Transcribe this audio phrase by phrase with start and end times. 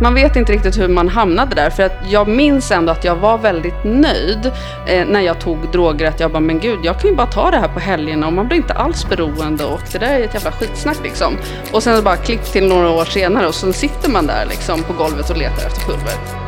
[0.00, 1.70] man vet inte riktigt hur man hamnade där.
[1.70, 4.52] För att jag minns ändå att jag var väldigt nöjd
[4.86, 6.08] eh, när jag tog droger.
[6.08, 8.32] Att jag bara, men gud, jag kan ju bara ta det här på helgerna och
[8.32, 11.34] man blir inte alls beroende och det där är ett jävla skitsnack liksom.
[11.72, 14.92] Och sen bara klipp till några år senare och så sitter man där liksom på
[14.92, 16.46] golvet och letar efter pulver.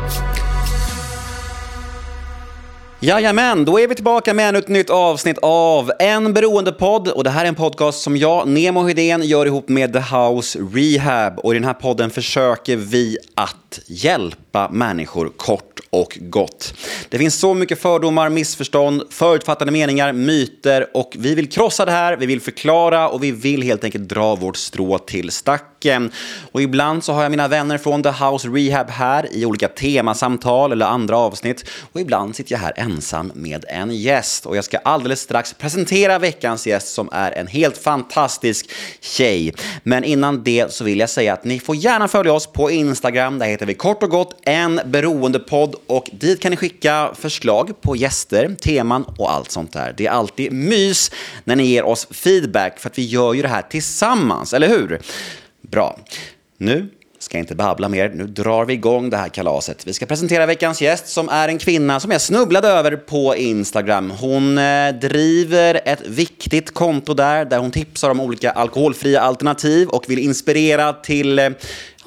[3.01, 7.09] Jajamän, då är vi tillbaka med ännu ett nytt avsnitt av En beroendepodd.
[7.09, 10.59] Och det här är en podcast som jag, Nemo Hedén, gör ihop med The House
[10.59, 11.39] Rehab.
[11.39, 16.75] Och i den här podden försöker vi att hjälpa människor kort och gott.
[17.08, 22.16] Det finns så mycket fördomar, missförstånd, förutfattade meningar, myter och vi vill krossa det här,
[22.16, 26.13] vi vill förklara och vi vill helt enkelt dra vårt strå till stacken.
[26.52, 30.72] Och ibland så har jag mina vänner från The House Rehab här i olika temasamtal
[30.72, 34.47] eller andra avsnitt och ibland sitter jag här ensam med en gäst.
[34.47, 39.55] Och jag ska alldeles strax presentera veckans gäst som är en helt fantastisk tjej.
[39.83, 43.38] Men innan det så vill jag säga att ni får gärna följa oss på Instagram.
[43.38, 47.96] Där heter vi kort och gott en beroendepodd och dit kan ni skicka förslag på
[47.96, 49.94] gäster, teman och allt sånt där.
[49.96, 51.10] Det är alltid mys
[51.44, 55.00] när ni ger oss feedback för att vi gör ju det här tillsammans, eller hur?
[55.62, 55.98] Bra.
[56.58, 59.86] Nu ska jag inte babbla mer, nu drar vi igång det här kalaset.
[59.86, 64.10] Vi ska presentera veckans gäst som är en kvinna som jag snubblade över på Instagram.
[64.10, 70.05] Hon eh, driver ett viktigt konto där, där hon tipsar om olika alkoholfria alternativ och
[70.10, 71.48] vill inspirera till eh,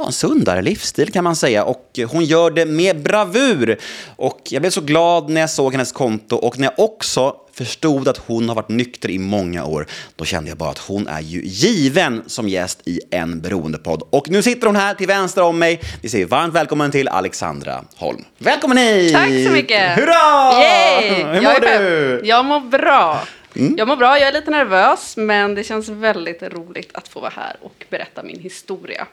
[0.01, 1.63] ja, en sundare livsstil kan man säga.
[1.63, 3.77] Och hon gör det med bravur.
[4.15, 8.07] Och jag blev så glad när jag såg hennes konto och när jag också förstod
[8.07, 11.19] att hon har varit nykter i många år, då kände jag bara att hon är
[11.19, 14.03] ju given som gäst i en beroendepodd.
[14.09, 15.81] Och nu sitter hon här till vänster om mig.
[16.01, 18.25] Vi säger varmt välkommen till Alexandra Holm.
[18.37, 19.13] Välkommen hit!
[19.13, 19.99] Tack så mycket!
[19.99, 20.61] Hurra!
[20.61, 21.23] Yay!
[21.23, 22.21] Hur mår du?
[22.23, 23.21] Jag mår bra.
[23.53, 27.33] Jag mår bra, jag är lite nervös, men det känns väldigt roligt att få vara
[27.35, 29.07] här och berätta min historia.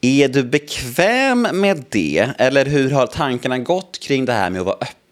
[0.00, 2.30] Är du bekväm med det?
[2.38, 5.03] Eller hur har tankarna gått kring det här med att vara öppen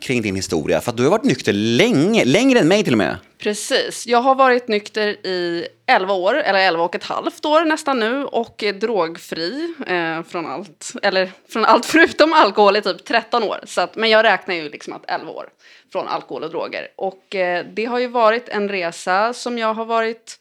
[0.00, 0.80] kring din historia?
[0.80, 3.16] För att du har varit nykter länge, längre än mig till och med.
[3.38, 4.06] Precis.
[4.06, 8.24] Jag har varit nykter i 11 år, eller 11 och ett halvt år nästan nu
[8.24, 13.60] och är drogfri eh, från allt, eller från allt förutom alkohol i typ 13 år.
[13.64, 15.48] Så att, men jag räknar ju liksom att 11 år
[15.92, 16.88] från alkohol och droger.
[16.96, 20.36] Och eh, det har ju varit en resa som jag har varit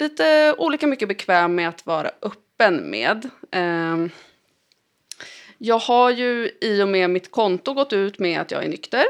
[0.00, 3.30] lite olika mycket bekväm med att vara öppen med.
[3.52, 3.96] Eh,
[5.58, 9.04] jag har ju i och med mitt konto gått ut med att jag är nykter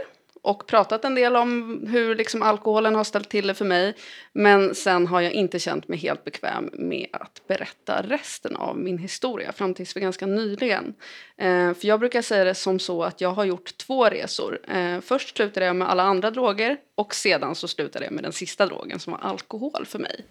[0.44, 3.94] och pratat en del om hur liksom alkoholen har ställt till det för mig.
[4.32, 8.98] Men sen har jag inte känt mig helt bekväm med att berätta resten av min
[8.98, 10.94] historia fram tills för ganska nyligen.
[11.36, 14.58] Eh, för jag brukar säga det som så att jag har gjort två resor.
[14.68, 18.32] Eh, först slutade jag med alla andra droger och sedan så slutade jag med den
[18.32, 20.24] sista drogen som var alkohol för mig.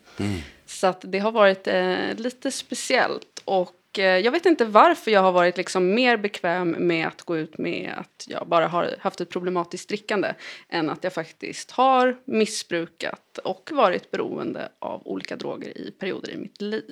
[0.66, 3.41] Så att det har varit eh, lite speciellt.
[3.45, 7.38] Och Eh, jag vet inte varför jag har varit liksom mer bekväm med att gå
[7.38, 10.34] ut med att jag bara har haft ett problematiskt drickande
[10.70, 16.38] än att jag faktiskt har missbrukat och varit beroende av olika droger i perioder i
[16.38, 16.83] mitt liv.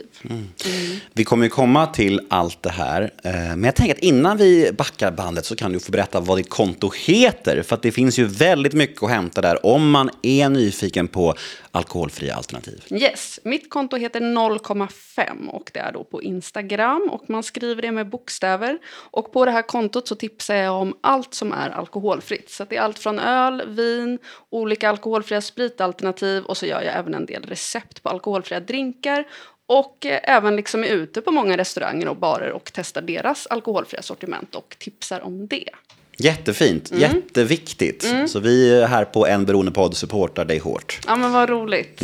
[1.14, 3.14] Vi kommer ju komma till allt det här.
[3.24, 6.38] eh, Men jag tänker att innan vi backar bandet så kan du få berätta vad
[6.38, 7.62] ditt konto heter.
[7.62, 11.34] För att det finns ju väldigt mycket att hämta där om man är nyfiken på
[11.72, 12.84] alkoholfria alternativ.
[12.90, 17.92] Yes, mitt konto heter 0,5 och det är då på Instagram och man skriver det
[17.92, 18.78] med bokstäver.
[19.12, 22.50] Och på det här kontot så tipsar jag om allt som är alkoholfritt.
[22.50, 24.20] Så det är allt från öl, vin,
[24.50, 29.24] olika alkoholfria spritalternativ och så gör jag även en del recept på alkoholfria drinkar
[29.66, 34.02] och eh, även liksom är ute på många restauranger och barer och testar deras alkoholfria
[34.02, 35.70] sortiment och tipsar om det.
[36.18, 38.14] Jättefint, jätteviktigt.
[38.28, 41.00] Så vi här på En Beroendepodd supportar dig hårt.
[41.08, 42.02] Ja men vad roligt.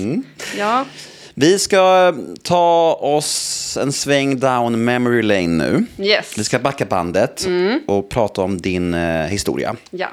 [0.57, 0.85] Ja,
[1.33, 5.85] Vi ska ta oss en sväng down memory lane nu.
[6.05, 6.37] yes.
[6.37, 7.47] Vi ska backa bandet
[7.87, 9.75] och prata om din eh, historia.
[9.89, 10.07] Ja.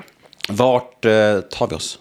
[0.48, 1.98] Vart eh, tar vi oss?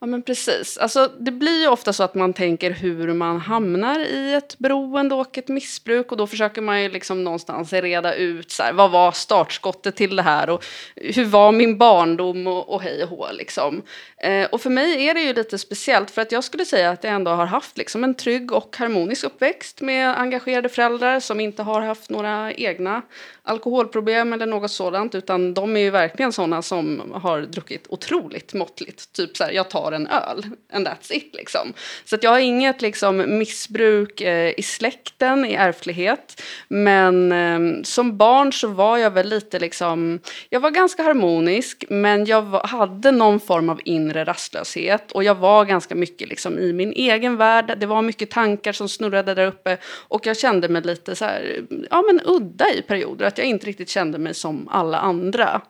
[0.00, 0.78] Ja men precis.
[0.78, 5.14] Alltså, det blir ju ofta så att man tänker hur man hamnar i ett beroende
[5.14, 8.90] och ett missbruk och då försöker man ju liksom någonstans reda ut så här, vad
[8.90, 10.64] var startskottet till det här och
[10.96, 13.82] hur var min barndom och, och hej och hå liksom.
[14.20, 17.04] Eh, och för mig är det ju lite speciellt för att jag skulle säga att
[17.04, 21.62] jag ändå har haft liksom en trygg och harmonisk uppväxt med engagerade föräldrar som inte
[21.62, 23.02] har haft några egna
[23.48, 29.12] alkoholproblem eller något sådant utan de är ju verkligen sådana som har druckit otroligt måttligt.
[29.12, 30.46] Typ så här, jag tar en öl.
[30.72, 31.72] And that's it liksom.
[32.04, 36.42] Så att jag har inget liksom, missbruk eh, i släkten, i ärftlighet.
[36.68, 42.24] Men eh, som barn så var jag väl lite liksom, jag var ganska harmonisk men
[42.24, 46.72] jag var, hade någon form av inre rastlöshet och jag var ganska mycket liksom, i
[46.72, 47.74] min egen värld.
[47.78, 49.78] Det var mycket tankar som snurrade där uppe
[50.08, 51.60] och jag kände mig lite så här,
[51.90, 55.60] ja men udda i perioder, att jag inte riktigt kände mig som alla andra.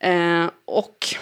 [0.00, 1.14] Eh, och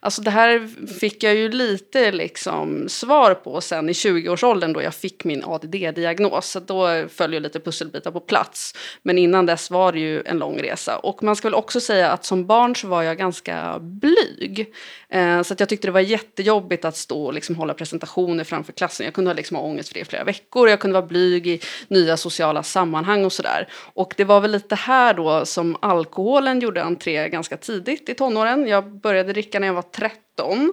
[0.00, 0.68] Alltså det här
[1.00, 6.50] fick jag ju lite liksom svar på sen i 20-årsåldern då jag fick min ADD-diagnos.
[6.50, 8.74] Så då föll ju lite pusselbitar på plats.
[9.02, 10.98] Men innan dess var det ju en lång resa.
[10.98, 14.74] Och man ska väl också säga att som barn så var jag ganska blyg.
[15.08, 18.72] Eh, så att jag tyckte det var jättejobbigt att stå och liksom hålla presentationer framför
[18.72, 19.04] klassen.
[19.04, 20.68] Jag kunde ha, liksom ha ångest för det i flera veckor.
[20.68, 23.68] Jag kunde vara blyg i nya sociala sammanhang och sådär.
[23.94, 28.68] Och det var väl lite här då som alkoholen gjorde entré ganska tidigt i tonåren.
[28.68, 30.72] Jag började dricka när jag var 13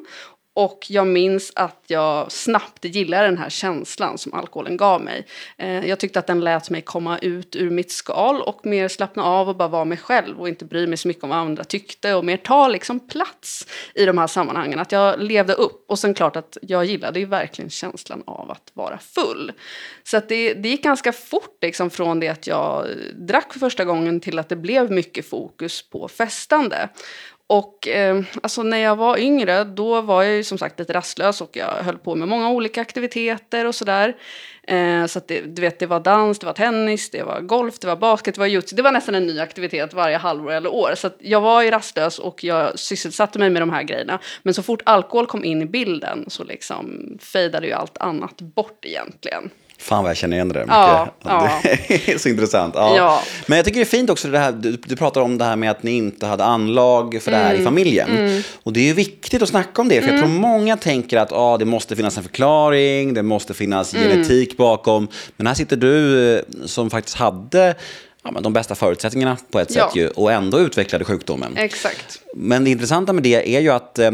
[0.56, 5.28] och jag minns att jag snabbt gillade den här känslan som alkoholen gav mig.
[5.58, 9.24] Eh, jag tyckte att den lät mig komma ut ur mitt skal och mer slappna
[9.24, 11.64] av och bara vara mig själv och inte bry mig så mycket om vad andra
[11.64, 14.80] tyckte och mer ta liksom plats i de här sammanhangen.
[14.80, 18.72] Att jag levde upp och sen klart att jag gillade ju verkligen känslan av att
[18.74, 19.52] vara full.
[20.04, 23.86] Så att det, det gick ganska fort liksom från det att jag drack för första
[23.86, 26.90] gången till att det blev mycket fokus på festande.
[27.48, 31.42] Och eh, alltså när jag var yngre då var jag ju som sagt lite rastlös
[31.42, 34.16] och jag höll på med många olika aktiviteter och sådär.
[34.68, 37.80] Eh, så att det, du vet, det var dans, det var tennis, det var golf,
[37.80, 38.76] det var basket, det var jutsu.
[38.76, 40.94] Det var nästan en ny aktivitet varje halvår eller år.
[40.96, 44.20] Så att jag var ju rastlös och jag sysselsatte mig med de här grejerna.
[44.44, 48.86] Men så fort alkohol kom in i bilden så liksom fejdade ju allt annat bort
[48.86, 49.50] egentligen.
[49.84, 50.76] Fan vad jag känner igen det där mycket.
[50.76, 51.62] Ja, ja.
[51.64, 52.74] Det är så intressant.
[52.78, 52.98] Ja.
[52.98, 53.24] ja.
[53.48, 55.56] Men jag tycker det är fint också det här, du, du pratar om det här
[55.56, 57.62] med att ni inte hade anlag för det här mm.
[57.62, 58.18] i familjen.
[58.18, 58.42] Mm.
[58.64, 60.16] Och det är ju viktigt att snacka om det, för mm.
[60.16, 64.10] jag tror många tänker att ah, det måste finnas en förklaring, det måste finnas mm.
[64.10, 65.08] genetik bakom.
[65.38, 67.76] Men här sitter du eh, som faktiskt hade
[68.24, 71.58] ja, men de bästa förutsättningarna på ett sätt ju, och ändå utvecklade sjukdomen.
[71.58, 72.20] Exakt.
[72.36, 74.12] Men det intressanta med det är ju att eh,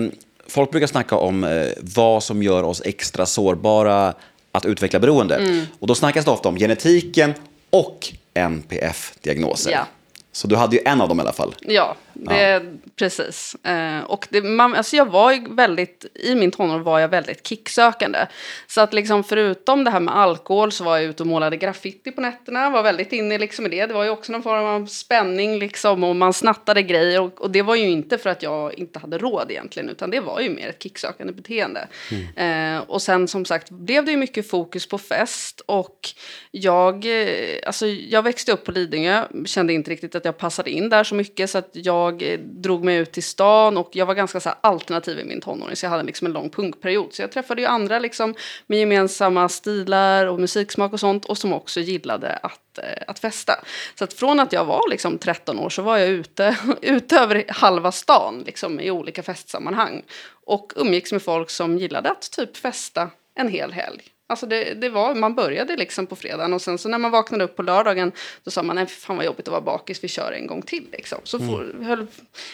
[0.48, 4.13] folk brukar snacka om eh, vad som gör oss extra sårbara
[4.51, 5.35] att utveckla beroende.
[5.35, 5.65] Mm.
[5.79, 7.33] Och då snackas det ofta om genetiken
[7.69, 9.71] och NPF-diagnoser.
[9.71, 9.87] Ja.
[10.31, 11.55] Så du hade ju en av dem i alla fall.
[11.61, 11.95] Ja,
[12.25, 12.62] det, ja.
[12.95, 13.56] precis.
[13.56, 17.48] Eh, och det, man, alltså jag var ju väldigt, i min tonår var jag väldigt
[17.48, 18.19] kicksökande.
[18.68, 22.12] Så att liksom förutom det här med alkohol så var jag ute och målade graffiti
[22.12, 22.69] på nätterna.
[22.69, 23.86] Var väldigt inne liksom i det.
[23.86, 27.21] Det var ju också någon form av spänning liksom och man snattade grejer.
[27.21, 30.19] Och, och det var ju inte för att jag inte hade råd egentligen utan det
[30.19, 31.88] var ju mer ett kicksökande beteende.
[32.12, 32.77] Mm.
[32.77, 36.10] Eh, och sen som sagt blev det ju mycket fokus på fest och
[36.51, 40.89] jag, eh, alltså jag växte upp på Lidingö, kände inte riktigt att jag passade in
[40.89, 44.13] där så mycket så att jag jag drog mig ut till stan och jag var
[44.13, 47.13] ganska så alternativ i min tonåring så jag hade liksom en lång punkperiod.
[47.13, 48.35] Så jag träffade ju andra liksom
[48.67, 53.53] med gemensamma stilar och musiksmak och sånt och som också gillade att, eh, att festa.
[53.95, 57.45] Så att från att jag var liksom 13 år så var jag ute, ute över
[57.47, 60.03] halva stan liksom i olika festsammanhang
[60.45, 64.01] och umgicks med folk som gillade att typ festa en hel helg.
[64.29, 67.43] Alltså det, det, var, man började liksom på fredagen och sen så när man vaknade
[67.43, 68.11] upp på lördagen
[68.43, 70.85] då sa man nej fan vad jobbigt att vara bakis, vi kör en gång till.
[70.91, 71.17] Liksom.
[71.23, 71.85] Så mm.
[71.85, 72.07] höll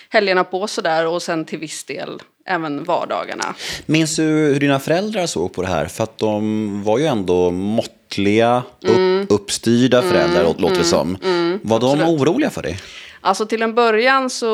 [0.10, 3.56] helgerna på sådär och sen till viss del även vardagarna.
[3.86, 5.86] Minns du hur dina föräldrar såg på det här?
[5.86, 9.28] För att de var ju ändå måttliga, upp, mm.
[9.30, 10.56] uppstyrda föräldrar mm.
[10.58, 11.18] låter det som.
[11.24, 11.60] Mm.
[11.64, 12.22] Var de Absolut.
[12.22, 12.80] oroliga för dig?
[13.22, 14.48] Alltså till en början så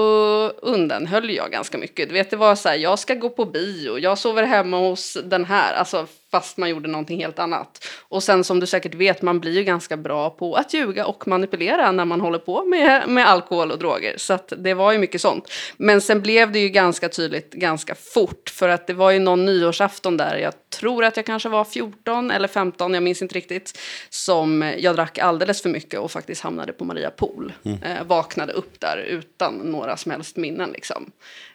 [0.61, 2.09] undanhöll jag ganska mycket.
[2.09, 5.17] Du vet, det var så här, jag ska gå på bio, jag sover hemma hos
[5.23, 5.73] den här.
[5.73, 7.87] Alltså fast man gjorde någonting helt annat.
[8.09, 11.27] Och sen som du säkert vet, man blir ju ganska bra på att ljuga och
[11.27, 14.17] manipulera när man håller på med, med alkohol och droger.
[14.17, 15.51] Så att det var ju mycket sånt.
[15.77, 19.45] Men sen blev det ju ganska tydligt ganska fort, för att det var ju någon
[19.45, 23.79] nyårsafton där, jag tror att jag kanske var 14 eller 15, jag minns inte riktigt,
[24.09, 27.53] som jag drack alldeles för mycket och faktiskt hamnade på Maria Pool.
[27.63, 27.83] Mm.
[27.83, 31.11] Eh, vaknade upp där utan några som helst minnen liksom.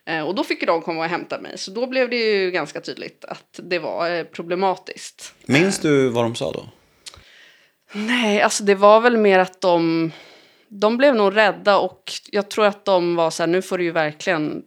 [0.07, 1.59] Eh, och då fick de komma och hämta mig.
[1.59, 5.35] Så då blev det ju ganska tydligt att det var eh, problematiskt.
[5.47, 6.69] Minns du vad de sa då?
[7.93, 10.13] Nej, alltså det var väl mer att de,
[10.69, 13.85] de blev nog rädda och jag tror att de var så här, nu får du
[13.85, 14.63] ju verkligen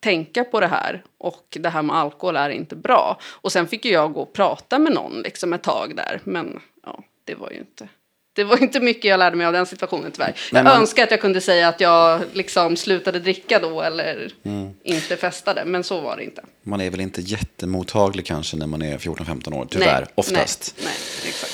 [0.00, 3.18] tänka på det här och det här med alkohol är inte bra.
[3.24, 6.60] Och sen fick ju jag gå och prata med någon liksom ett tag där, men
[6.82, 7.88] ja, det var ju inte
[8.34, 10.34] det var inte mycket jag lärde mig av den situationen tyvärr.
[10.52, 10.80] jag man...
[10.80, 14.70] önskar att jag kunde säga att jag liksom slutade dricka då eller mm.
[14.82, 16.42] inte festade, men så var det inte.
[16.62, 20.74] Man är väl inte jättemottaglig kanske när man är 14-15 år, tyvärr, nej, oftast.
[20.78, 21.52] Nej, nej, exakt.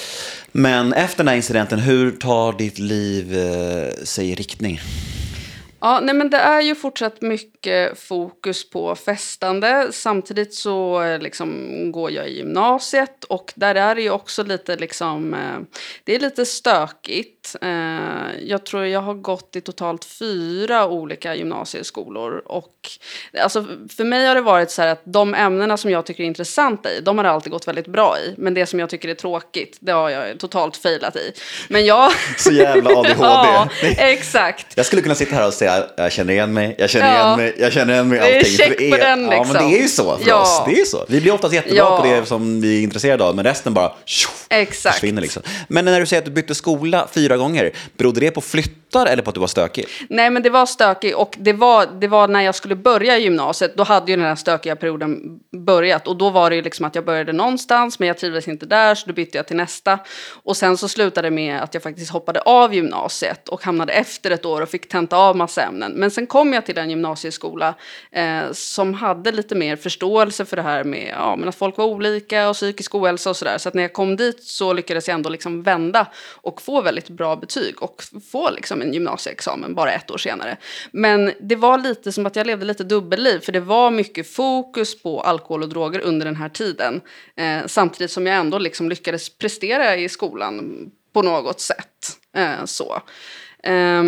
[0.53, 4.81] Men efter den här incidenten, hur tar ditt liv eh, sig i riktning?
[5.81, 9.89] Ja, nej men det är ju fortsatt mycket fokus på festande.
[9.93, 14.77] Samtidigt så eh, liksom går jag i gymnasiet och där är det ju också lite
[14.77, 15.59] liksom, eh,
[16.05, 17.38] det är lite stökigt.
[17.63, 17.69] Eh,
[18.49, 22.73] jag tror jag har gått i totalt fyra olika gymnasieskolor och
[23.43, 23.65] alltså
[23.97, 26.93] för mig har det varit så här att de ämnena som jag tycker är intressanta
[26.93, 28.35] i, de har alltid gått väldigt bra i.
[28.39, 31.33] Men det som jag tycker är tråkigt, det har jag totalt failat i.
[31.69, 32.13] Men jag...
[32.39, 33.15] Så jävla ADHD.
[33.21, 34.67] ja, exakt.
[34.77, 37.25] Jag skulle kunna sitta här och säga, jag känner igen mig, jag känner Ja.
[37.27, 38.19] igen mig, jag känner igen mig.
[38.19, 38.57] Det är Allting.
[38.57, 39.69] För check på den, Ja, men liksom.
[39.71, 40.41] det är ju så för Ja.
[40.43, 40.63] oss.
[40.67, 41.05] Det är så.
[41.09, 42.01] Vi blir oftast jättebra Ja.
[42.03, 44.95] på det som vi är intresserade av, men resten bara tjoff, Exakt.
[44.95, 45.23] försvinner.
[45.23, 45.43] Liksom.
[45.69, 49.23] Men när du säger att du bytte skola fyra gånger, berodde det på flyttar eller
[49.23, 49.87] på att du var stökig?
[50.09, 51.17] Nej men det var stökig.
[51.17, 54.35] och det var, det var när jag skulle börja gymnasiet, då hade ju den här
[54.35, 58.19] stökiga perioden börjat och då var det ju liksom att jag började någonstans men jag
[58.19, 59.99] trivdes inte där så då bytte jag till nästa.
[60.43, 64.31] Och sen så slutade det med att jag faktiskt hoppade av gymnasiet och hamnade efter
[64.31, 65.93] ett år och fick tenta av massa ämnen.
[65.93, 67.75] Men sen kom jag till en gymnasieskola
[68.11, 71.85] eh, som hade lite mer förståelse för det här med ja, men att folk var
[71.85, 73.59] olika och psykisk ohälsa och sådär.
[73.59, 76.07] Så att när jag kom dit så lyckades jag ändå liksom vända
[76.43, 80.57] och få väldigt bra betyg och få liksom en gymnasieexamen bara ett år senare.
[80.91, 85.03] Men det var lite som att jag levde lite dubbelliv för det var mycket fokus
[85.03, 87.01] på alkohol och droger under den här tiden.
[87.37, 92.19] Eh, samtidigt som jag ändå liksom lyckades prestera i skolan på något sätt.
[92.37, 93.03] Eh, så.
[93.63, 94.03] Eh,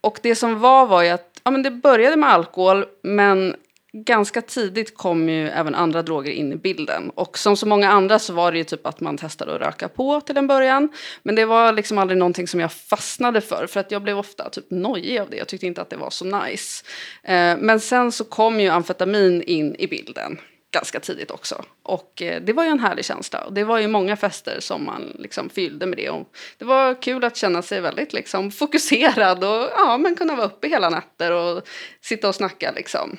[0.00, 3.56] och det som var var ju att ja, men det började med alkohol men
[4.04, 7.10] ganska tidigt kom ju även andra droger in i bilden.
[7.14, 9.88] Och som så många andra så var det ju typ att man testade att röka
[9.88, 10.88] på till en början.
[11.22, 13.66] Men det var liksom aldrig någonting som jag fastnade för.
[13.66, 15.36] För att jag blev ofta typ nojig av det.
[15.36, 16.84] Jag tyckte inte att det var så nice.
[17.22, 20.38] Eh, men sen så kom ju amfetamin in i bilden
[20.70, 21.64] ganska tidigt också.
[21.82, 23.44] Och eh, det var ju en härlig känsla.
[23.44, 26.10] Och det var ju många fester som man liksom fyllde med det.
[26.10, 30.46] Och det var kul att känna sig väldigt liksom fokuserad och ja, men kunna vara
[30.46, 31.62] uppe hela nätter och
[32.00, 33.18] sitta och snacka liksom.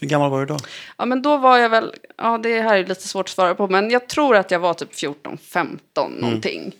[0.00, 0.58] Hur gammal var du då?
[0.96, 3.68] Ja, men då var jag väl, ja det här är lite svårt att svara på,
[3.68, 6.72] men jag tror att jag var typ 14, 15 någonting.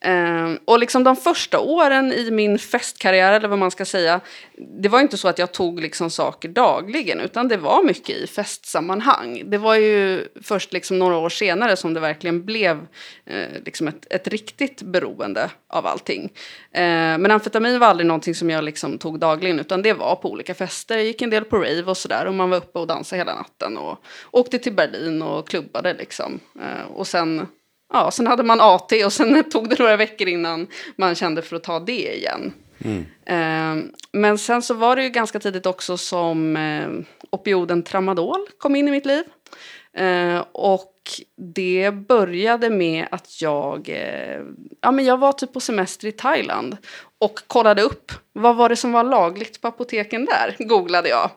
[0.00, 4.20] Ehm, och liksom de första åren i min festkarriär, eller vad man ska säga,
[4.80, 8.26] det var inte så att jag tog liksom saker dagligen, utan det var mycket i
[8.26, 9.42] festsammanhang.
[9.50, 12.86] Det var ju först liksom några år senare som det verkligen blev
[13.26, 16.32] eh, liksom ett, ett riktigt beroende av allting.
[16.72, 16.82] Eh,
[17.18, 20.54] men amfetamin var aldrig någonting som jag liksom tog dagligen, utan det var på olika
[20.54, 20.96] fester.
[20.96, 23.34] Jag gick en del på rave och sådär, och man var uppe och dansade hela
[23.34, 23.98] natten och
[24.30, 26.40] åkte till Berlin och klubbade liksom.
[26.60, 27.46] Eh, och sen
[27.92, 30.66] Ja, sen hade man AT och sen tog det några veckor innan
[30.96, 32.52] man kände för att ta det igen.
[33.26, 33.76] Eh,
[34.12, 36.88] men sen så var det ju ganska tidigt också som eh,
[37.30, 39.24] opioden tramadol kom in i mitt liv.
[39.92, 40.94] Eh, och
[41.54, 44.40] det började med att jag, eh,
[44.80, 46.76] ja men jag var typ på semester i Thailand
[47.18, 51.30] och kollade upp vad var det som var lagligt på apoteken där, googlade jag.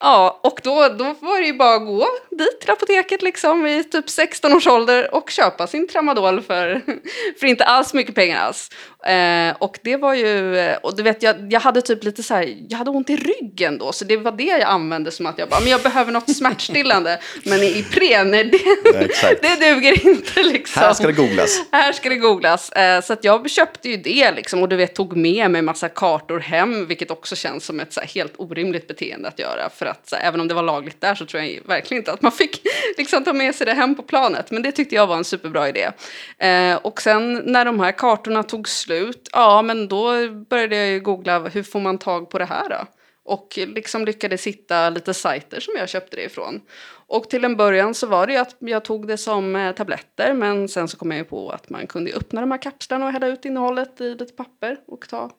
[0.00, 3.84] Ja, och då, då var det ju bara att gå dit till apoteket liksom i
[3.84, 6.82] typ 16 års ålder och köpa sin tramadol för,
[7.40, 8.70] för inte alls mycket pengar alls.
[9.06, 12.34] Eh, och det var ju, eh, och du vet jag, jag hade typ lite så
[12.34, 15.38] här, jag hade ont i ryggen då så det var det jag använde som att
[15.38, 17.20] jag bara, men jag behöver något smärtstillande.
[17.44, 19.42] men i Ipren, det, exakt.
[19.42, 20.82] det duger inte liksom.
[20.82, 21.62] Här ska det googlas.
[21.72, 22.72] Här ska det googlas.
[22.72, 26.40] Eh, så jag köpte ju det liksom och du vet tog med mig massa kartor
[26.40, 29.70] hem, vilket också känns som ett helt orimligt beteende att göra.
[29.70, 32.22] För att här, även om det var lagligt där så tror jag verkligen inte att
[32.22, 32.62] man fick
[32.98, 34.50] liksom ta med sig det hem på planet.
[34.50, 35.90] Men det tyckte jag var en superbra idé.
[36.38, 41.00] Eh, och sen när de här kartorna tog slut, ja men då började jag ju
[41.00, 42.86] googla hur får man tag på det här då?
[43.28, 46.60] Och liksom lyckades hitta lite sajter som jag köpte det ifrån.
[47.06, 50.34] Och till en början så var det ju att jag tog det som eh, tabletter
[50.34, 53.12] men sen så kom jag ju på att man kunde öppna de här kapslarna och
[53.12, 55.30] hälla ut innehållet i lite papper och ta,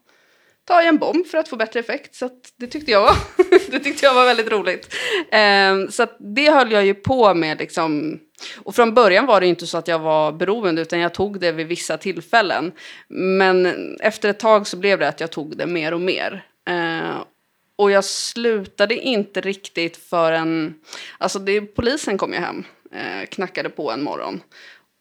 [0.67, 2.15] ta i en bomb för att få bättre effekt.
[2.15, 3.15] Så att det, tyckte jag var,
[3.71, 4.93] det tyckte jag var väldigt roligt.
[5.31, 8.19] Ehm, så att det höll jag ju på med liksom.
[8.57, 11.51] Och från början var det inte så att jag var beroende utan jag tog det
[11.51, 12.71] vid vissa tillfällen.
[13.07, 16.45] Men efter ett tag så blev det att jag tog det mer och mer.
[16.69, 17.15] Ehm,
[17.79, 20.75] och jag slutade inte riktigt förrän,
[21.17, 24.41] alltså det, polisen kom ju hem, eh, knackade på en morgon.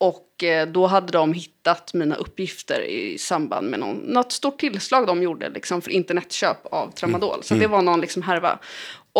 [0.00, 5.06] Och eh, då hade de hittat mina uppgifter i samband med någon, något stort tillslag
[5.06, 7.42] de gjorde liksom, för internetköp av tramadol.
[7.42, 8.58] Så det var någon liksom härva.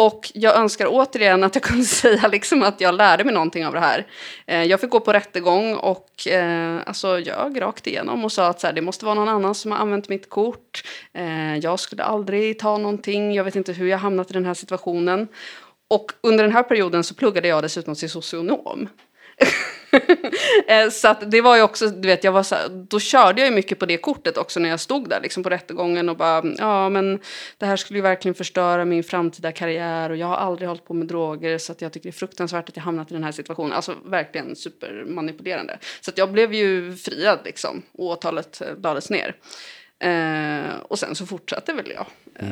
[0.00, 3.72] Och jag önskar återigen att jag kunde säga liksom att jag lärde mig någonting av
[3.72, 4.06] det här.
[4.46, 8.60] Eh, jag fick gå på rättegång och eh, alltså, jag rakt igenom och sa att
[8.60, 10.84] så här, det måste vara någon annan som har använt mitt kort.
[11.12, 14.54] Eh, jag skulle aldrig ta någonting, jag vet inte hur jag hamnat i den här
[14.54, 15.28] situationen.
[15.90, 18.88] Och under den här perioden så pluggade jag dessutom till socionom.
[20.68, 23.40] Eh, så att det var ju också, du vet, jag var så här, då körde
[23.40, 26.16] jag ju mycket på det kortet också när jag stod där liksom på rättegången och
[26.16, 27.20] bara, ja men
[27.58, 30.94] det här skulle ju verkligen förstöra min framtida karriär och jag har aldrig hållit på
[30.94, 33.32] med droger så att jag tycker det är fruktansvärt att jag hamnat i den här
[33.32, 33.72] situationen.
[33.72, 35.78] Alltså verkligen supermanipulerande.
[36.00, 39.36] Så att jag blev ju friad liksom och åtalet eh, lades ner.
[40.00, 42.06] Eh, och sen så fortsatte väl jag.
[42.40, 42.48] Eh,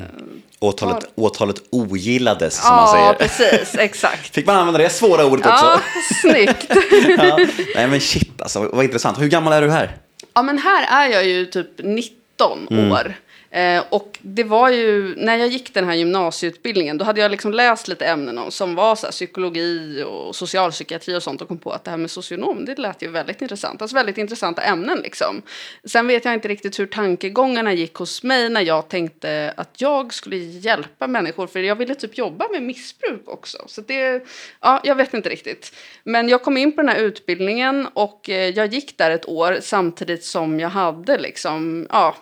[0.60, 3.28] Åtalet, Var- åtalet ogillades, som man Ja, säger.
[3.28, 4.34] precis, exakt.
[4.34, 5.64] Fick man använda det svåra ordet också?
[5.64, 5.80] Ja,
[6.20, 6.66] snyggt.
[7.18, 7.38] Ja.
[7.74, 9.20] Nej men shit alltså, vad intressant.
[9.20, 9.96] Hur gammal är du här?
[10.34, 13.14] Ja, men här är jag ju typ 19 år.
[13.56, 17.52] Eh, och det var ju, när jag gick den här gymnasieutbildningen, då hade jag liksom
[17.52, 21.58] läst lite ämnen om, som var så här, psykologi och socialpsykiatri och sånt och kom
[21.58, 23.82] på att det här med socionom, det lät ju väldigt intressant.
[23.82, 25.42] Alltså väldigt intressanta ämnen liksom.
[25.84, 30.14] Sen vet jag inte riktigt hur tankegångarna gick hos mig när jag tänkte att jag
[30.14, 33.58] skulle hjälpa människor, för jag ville typ jobba med missbruk också.
[33.66, 34.24] Så det,
[34.60, 35.72] ja, jag vet inte riktigt.
[36.04, 39.58] Men jag kom in på den här utbildningen och eh, jag gick där ett år
[39.60, 42.16] samtidigt som jag hade liksom, ja,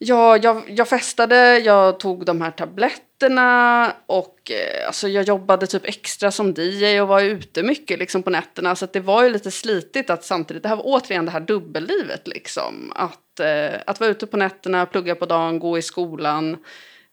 [0.00, 5.84] Ja, jag, jag festade, jag tog de här tabletterna och eh, alltså jag jobbade typ
[5.84, 8.76] extra som DJ och var ute mycket liksom på nätterna.
[8.76, 11.40] Så att det var ju lite slitigt att samtidigt, det här var återigen det här
[11.40, 12.92] dubbellivet liksom.
[12.94, 16.56] Att, eh, att vara ute på nätterna, plugga på dagen, gå i skolan.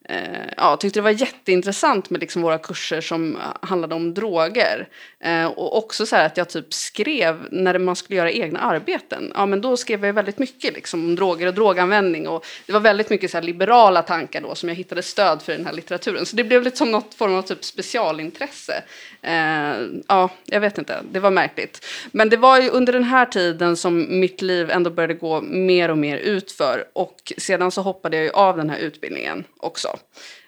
[0.09, 4.87] Eh, ja, tyckte det var jätteintressant med liksom våra kurser som handlade om droger.
[5.19, 9.31] Eh, och också så här att jag typ skrev när man skulle göra egna arbeten.
[9.35, 12.27] Ja, men då skrev jag väldigt mycket liksom om droger och droganvändning.
[12.27, 15.53] Och det var väldigt mycket så här liberala tankar då som jag hittade stöd för
[15.53, 16.25] i den här litteraturen.
[16.25, 18.83] Så det blev lite som något form av typ specialintresse.
[19.21, 19.75] Eh,
[20.07, 21.85] ja, jag vet inte, det var märkligt.
[22.11, 25.91] Men det var ju under den här tiden som mitt liv ändå började gå mer
[25.91, 26.85] och mer utför.
[26.93, 29.94] Och sedan så hoppade jag ju av den här utbildningen också.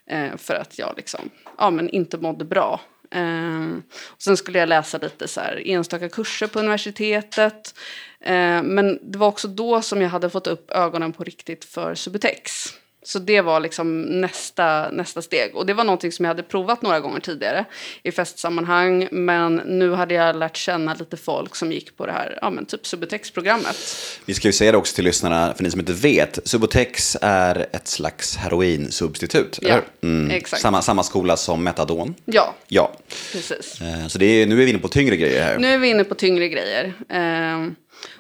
[0.09, 2.81] Eh, för att jag liksom, ja, men inte mådde bra.
[3.11, 7.75] Eh, och sen skulle jag läsa lite så här enstaka kurser på universitetet.
[8.19, 11.95] Eh, men det var också då som jag hade fått upp ögonen på riktigt för
[11.95, 12.73] Subutex.
[13.07, 15.55] Så det var liksom nästa, nästa steg.
[15.55, 17.65] Och det var någonting som jag hade provat några gånger tidigare
[18.03, 19.07] i festsammanhang.
[19.11, 22.65] Men nu hade jag lärt känna lite folk som gick på det här, ja men
[22.65, 23.77] typ Subutex-programmet.
[24.25, 26.39] Vi ska ju säga det också till lyssnarna, för ni som inte vet.
[26.47, 29.81] Subotex är ett slags heroinsubstitut, Ja?
[30.03, 30.31] Mm.
[30.31, 30.61] exakt.
[30.61, 32.15] Samma, samma skola som metadon.
[32.25, 32.97] Ja, Ja,
[33.31, 33.81] precis.
[33.81, 35.57] Eh, så det är, nu är vi inne på tyngre grejer här.
[35.57, 36.93] Nu är vi inne på tyngre grejer.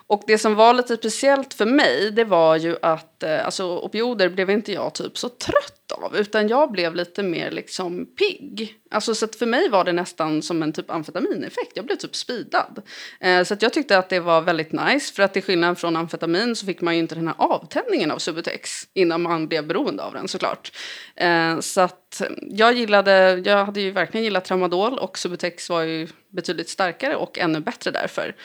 [0.07, 4.29] Och det som var lite speciellt för mig, det var ju att eh, alltså, opioider
[4.29, 8.73] blev inte jag typ så trött av, utan jag blev lite mer liksom pigg.
[8.91, 11.71] Alltså, så att för mig var det nästan som en typ amfetamineffekt.
[11.73, 12.81] Jag blev typ speedad.
[13.19, 15.95] Eh, så att jag tyckte att det var väldigt nice, för att till skillnad från
[15.95, 20.03] amfetamin så fick man ju inte den här avtändningen av Subutex innan man blev beroende
[20.03, 20.71] av den såklart.
[21.15, 26.07] Eh, så att jag gillade, jag hade ju verkligen gillat tramadol och Subutex var ju
[26.29, 28.35] betydligt starkare och ännu bättre därför.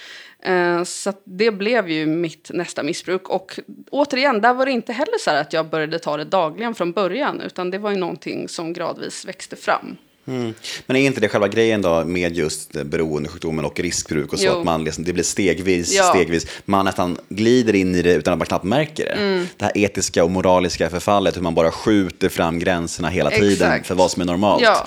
[0.42, 3.28] Eh, Så det blev ju mitt nästa missbruk.
[3.28, 6.92] Och återigen, där var det inte heller så att jag började ta det dagligen från
[6.92, 7.40] början.
[7.40, 9.96] Utan det var ju någonting som gradvis växte fram.
[10.26, 10.54] Mm.
[10.86, 14.52] Men är inte det själva grejen då med just beroendesjukdomen och riskbruk och så Jo.
[14.58, 16.02] att man liksom, det blir stegvis, Ja.
[16.04, 19.10] stegvis, man nästan glider in i det utan att man knappt märker det.
[19.10, 19.46] Mm.
[19.56, 23.86] Det här etiska och moraliska förfallet, hur man bara skjuter fram gränserna hela tiden Exakt.
[23.86, 24.62] för vad som är normalt.
[24.62, 24.86] Ja,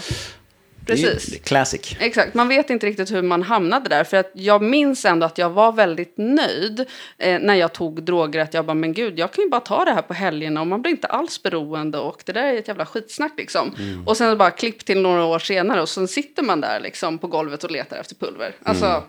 [0.86, 1.26] precis.
[1.26, 1.96] det är classic.
[2.00, 4.04] Exakt, man vet inte riktigt hur man hamnade där.
[4.04, 6.86] För att jag minns ändå att jag var väldigt nöjd
[7.18, 8.40] eh, när jag tog droger.
[8.40, 10.68] Att jag bara, men gud, jag kan ju bara ta det här på helgerna och
[10.68, 13.76] man blir inte alls beroende och det där är ett jävla skitsnack liksom.
[14.06, 17.28] Och sen bara klipp till några år senare och sen sitter man där liksom på
[17.28, 18.56] golvet och letar efter pulver.
[18.64, 19.04] Alltså,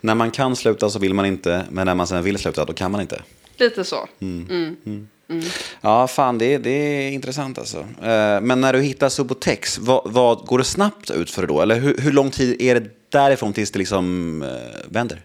[0.00, 2.72] När man kan sluta så vill man inte, men när man sen vill sluta då
[2.72, 3.22] kan man inte.
[3.56, 4.08] lite så.
[5.80, 7.78] Ja, fan det, det är intressant alltså.
[7.78, 11.60] Eh, Men när du hittar Subotex, vad, vad, går det snabbt ut för det då?
[11.60, 15.22] Eller hur, hur lång tid är det därifrån tills det liksom eh, vänder?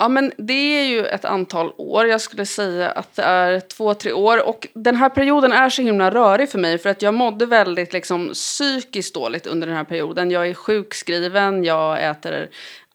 [0.00, 2.06] Ja, men det är ju ett antal år.
[2.06, 4.48] Jag skulle säga att det är två, tre år.
[4.48, 7.92] Och den här perioden är så himla rörig för mig för att jag mådde väldigt
[7.92, 10.30] liksom, psykiskt dåligt under den här perioden.
[10.30, 12.48] Jag är sjukskriven, jag äter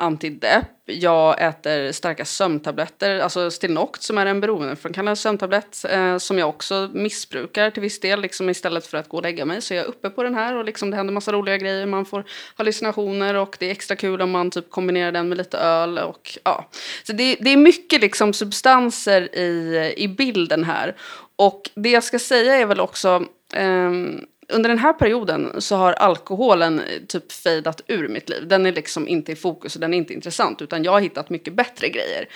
[0.04, 6.50] antidepp, jag äter starka sömntabletter, alltså Stilnoct som är en beroendeframkallande sömntablett eh, som jag
[6.50, 8.22] också missbrukar till viss del.
[8.22, 10.56] Liksom, istället för att gå och lägga mig så är jag uppe på den här
[10.56, 11.86] och liksom, det händer massa roliga grejer.
[11.86, 15.58] Man får hallucinationer och det är extra kul om man typ kombinerar den med lite
[15.58, 15.98] öl.
[15.98, 16.70] Och, ja.
[17.04, 20.96] Så det, det är mycket liksom, substanser i, i bilden här.
[21.36, 25.94] Och det jag ska säga är väl också ehm, under den här perioden så har
[25.94, 28.48] alkoholen eh, typ fejdat ur mitt liv.
[28.48, 31.30] Den är liksom inte i fokus och den är inte intressant utan jag har hittat
[31.30, 32.28] mycket bättre grejer.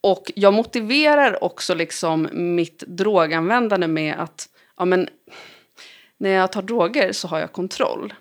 [0.00, 5.08] Och jag motiverar också liksom mitt droganvändande med att ja, men,
[6.18, 8.14] när jag tar droger så har jag kontroll.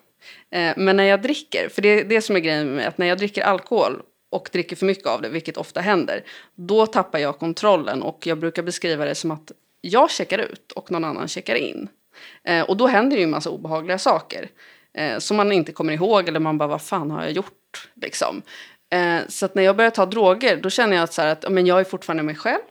[0.51, 3.07] Eh, men när jag dricker, för det är det som är grejen med att när
[3.07, 4.01] jag dricker alkohol
[4.31, 6.23] och dricker för mycket av det, vilket ofta händer,
[6.55, 9.51] då tappar jag kontrollen och jag brukar beskriva det som att
[9.81, 11.89] jag checkar ut och någon annan checkar in.
[12.43, 14.49] Eh, och då händer ju en massa obehagliga saker
[14.93, 18.41] eh, som man inte kommer ihåg eller man bara vad fan har jag gjort liksom.
[18.93, 21.51] Eh, så att när jag börjar ta droger då känner jag att, så här, att
[21.51, 22.61] men jag är fortfarande mig själv.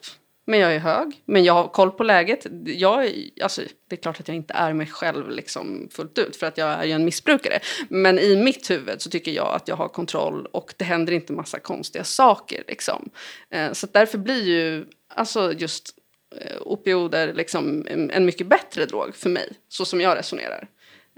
[0.44, 2.46] Men jag är hög, men jag har koll på läget.
[2.64, 6.46] Jag, alltså, det är klart att jag inte är mig själv liksom fullt ut för
[6.46, 7.60] att jag är ju en missbrukare.
[7.88, 11.32] Men i mitt huvud så tycker jag att jag har kontroll och det händer inte
[11.32, 12.64] massa konstiga saker.
[12.68, 13.10] Liksom.
[13.50, 15.94] Eh, så därför blir ju alltså just
[16.60, 20.68] opioider liksom en, mycket bättre drog för mig, så som jag resonerar.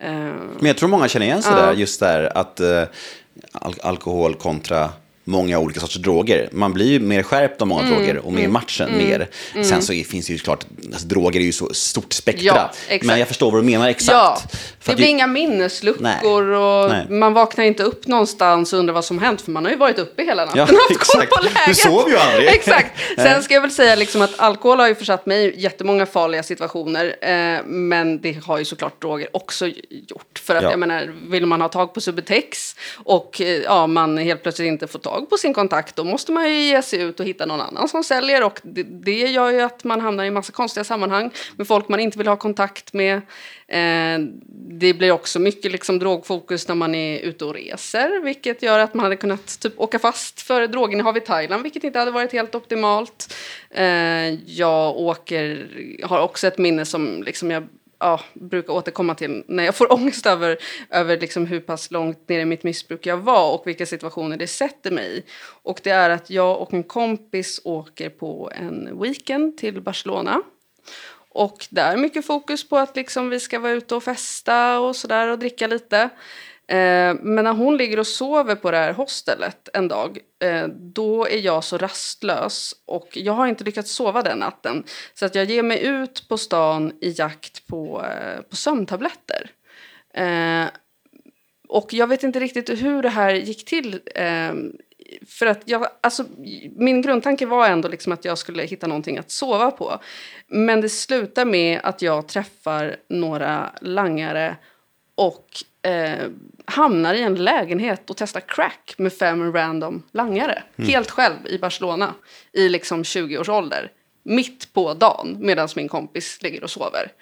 [0.02, 1.66] Eh, Men jag tror många känner igen sig Ja.
[1.66, 2.82] där, just där att eh,
[3.52, 4.90] al- alkohol kontra
[5.24, 6.48] många olika sorters droger.
[6.52, 9.28] Man blir ju mer skärpt av många Mm, droger och med matchen mer.
[9.64, 12.70] Sen så är, finns det ju klart, alltså, droger är ju så stort spektra.
[12.88, 12.98] Ja.
[13.02, 14.10] Men jag förstår vad du menar exakt.
[14.12, 14.40] Ja,
[14.84, 16.20] det blir ju- inga minnesluckor Nej.
[16.56, 17.06] och Nej.
[17.18, 19.98] man vaknar inte upp någonstans och undrar vad som hänt för man har ju varit
[19.98, 21.76] uppe hela natten Ja, och haft koll på Du läget.
[21.76, 22.48] sov ju aldrig.
[22.54, 23.00] exakt.
[23.16, 26.42] Sen ska jag väl säga liksom att alkohol har ju försatt mig i jättemånga farliga
[26.42, 30.38] situationer eh, men det har ju såklart droger också gjort.
[30.42, 30.70] För att Ja.
[30.70, 34.86] jag menar, vill man ha tag på Subutex och eh, ja, man helt plötsligt inte
[34.86, 37.60] får tag på sin kontakt då måste man ju ge sig ut och hitta någon
[37.60, 41.30] annan som säljer och det, det gör ju att man hamnar i massa konstiga sammanhang
[41.56, 43.16] med folk man inte vill ha kontakt med.
[43.68, 44.18] Eh,
[44.68, 48.94] det blir också mycket liksom drogfokus när man är ute och reser vilket gör att
[48.94, 52.54] man hade kunnat typ åka fast för droginnehav i Thailand vilket inte hade varit helt
[52.54, 53.34] optimalt.
[53.70, 55.68] Eh, jag åker,
[56.02, 60.26] har också ett minne som liksom jag ja, brukar återkomma till när jag får ångest
[60.26, 60.58] över,
[60.90, 64.46] över liksom hur pass långt ner i mitt missbruk jag var och vilka situationer det
[64.46, 65.22] sätter mig i.
[65.62, 70.42] Och det är att jag och en kompis åker på en weekend till Barcelona.
[71.28, 74.96] Och det är mycket fokus på att liksom vi ska vara ute och festa och
[74.96, 76.10] sådär och dricka lite.
[76.68, 81.28] Eh, men när hon ligger och sover på det här hostelet en dag, eh, då
[81.28, 84.84] är jag så rastlös och jag har inte lyckats sova den natten.
[85.14, 89.50] Så att jag ger mig ut på stan i jakt på, eh, på sömntabletter.
[90.14, 90.64] Eh,
[91.68, 94.00] och jag vet inte riktigt hur det här gick till.
[94.14, 94.52] Eh,
[95.26, 96.24] för att jag, alltså,
[96.76, 99.98] min grundtanke var ändå liksom att jag skulle hitta någonting att sova på.
[100.46, 104.56] Men det slutar med att jag träffar några langare
[105.14, 105.46] och
[105.84, 106.28] eh,
[106.64, 110.62] hamnar i en lägenhet och testar crack med fem random langare.
[110.76, 112.14] Helt själv i Barcelona
[112.52, 113.90] i liksom 20 års ålder.
[114.22, 117.12] Mitt på dagen medan min kompis ligger och sover.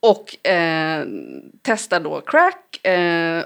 [0.00, 1.06] Och eh,
[1.62, 3.44] testar då crack eh,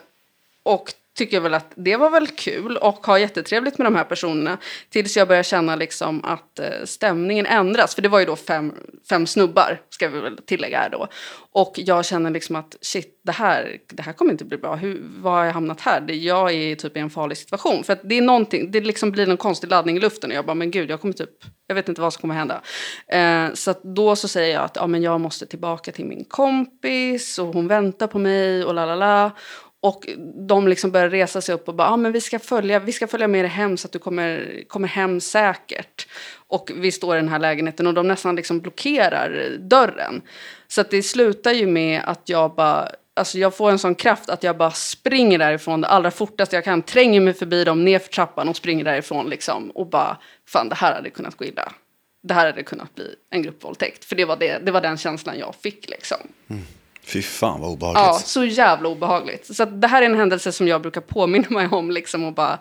[0.62, 4.05] och tycker jag väl att det var väl kul och har jättetrevligt med de här
[4.05, 4.59] personerna
[4.90, 7.94] tills jag börjar känna liksom att eh, stämningen ändras.
[7.94, 8.75] För det var ju då fem,
[9.09, 11.09] fem snubbar, ska vi väl tillägga här då.
[11.53, 14.75] Och jag känner liksom att shit, det här, det här kommer inte bli bra.
[14.75, 16.11] Hur, var har jag hamnat här?
[16.11, 17.85] Jag är typ i en farlig situation.
[17.85, 20.46] För att det är någonting, det liksom blir en konstig laddning i luften och jag
[20.46, 21.31] bara, men gud, jag kommer typ,
[21.66, 22.62] jag vet inte vad som kommer hända.
[23.09, 26.25] Eh, så att då så säger jag att ja, men jag måste tillbaka till min
[26.25, 29.31] kompis och hon väntar på mig och la la la.
[29.84, 30.08] Och
[30.48, 33.06] de liksom börjar resa sig upp och bara, ah, men vi ska följa, vi ska
[33.06, 36.06] följa med dig hem så att du kommer, kommer hem säkert.
[36.48, 40.22] Och vi står i den här lägenheten och de nästan liksom blockerar dörren.
[40.68, 44.30] Så att det slutar ju med att jag bara, alltså jag får en sån kraft
[44.30, 46.82] att jag bara springer därifrån det allra fortaste jag kan.
[46.82, 49.70] Tränger mig förbi dem nerför trappan och springer därifrån liksom.
[49.70, 51.72] Och bara, fan det här hade kunnat gå illa.
[52.22, 54.04] Det här hade kunnat bli en gruppvåldtäkt.
[54.04, 56.18] För det var, det, det var den känslan jag fick liksom.
[56.48, 56.62] Mm.
[57.04, 58.02] Fy fan vad obehagligt.
[58.04, 59.56] Ja, så jävla obehagligt.
[59.56, 62.32] Så att det här är en händelse som jag brukar påminna mig om liksom och
[62.32, 62.58] bara,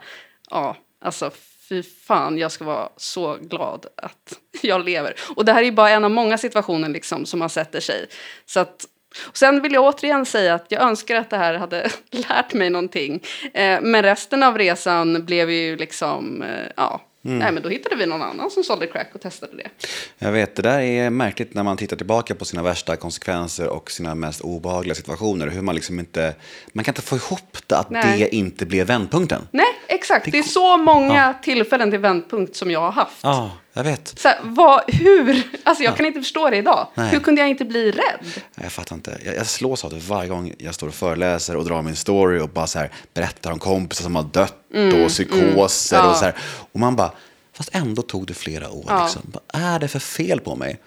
[0.50, 1.32] ja, alltså
[1.70, 5.16] fy fan, jag ska vara så glad att jag lever.
[5.36, 8.08] Och det här är ju bara en av många situationer liksom som man sätter sig.
[8.46, 8.86] Så att,
[9.28, 12.70] och sen vill jag återigen säga att jag önskar att det här hade lärt mig
[12.70, 13.24] någonting.
[13.54, 18.06] Eh, men resten av resan blev ju liksom, eh, ja, nej men då hittade vi
[18.06, 19.70] någon annan som sålde crack och testade det.
[20.18, 23.92] Jag vet, det där är märkligt när man tittar tillbaka på sina värsta konsekvenser och
[23.92, 25.48] sina mest obehagliga situationer.
[25.48, 26.36] Hur man liksom inte,
[26.74, 28.20] man kan inte få ihop det att Nej.
[28.20, 29.48] det inte blev vändpunkten.
[29.52, 30.32] Nej, exakt.
[30.32, 33.20] Det är så många tillfällen till vändpunkt som jag har haft.
[33.24, 34.20] Ja, jag vet.
[34.20, 35.44] Så här, vad, hur?
[35.64, 36.88] Alltså jag kan inte förstå det idag.
[36.96, 37.10] Nej.
[37.12, 38.26] Hur kunde jag inte bli rädd?
[38.56, 39.20] Jag fattar inte.
[39.26, 42.40] Jag, jag slås av det varje gång jag står och föreläser och drar min story
[42.40, 44.56] och bara så här berättar om kompisar som har dött
[45.04, 46.10] och psykoser Ja.
[46.10, 46.36] och så här.
[46.72, 47.12] Och man bara,
[47.54, 48.86] fast ändå tog det flera år.
[48.88, 49.04] Ja.
[49.04, 49.22] Liksom.
[49.34, 50.80] Vad är det för fel på mig?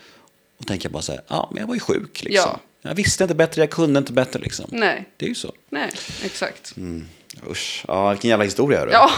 [0.59, 2.51] Och tänker jag bara så här, ja, men jag var ju sjuk liksom.
[2.53, 2.61] Ja.
[2.89, 4.65] Jag visste inte bättre, jag kunde inte bättre liksom.
[4.69, 5.53] Nej, Det är ju så.
[5.71, 5.91] nej,
[6.25, 6.75] exakt.
[7.51, 8.79] Usch, ja, vilken jävla historia.
[8.79, 8.91] Hörru.
[8.93, 9.11] Ja,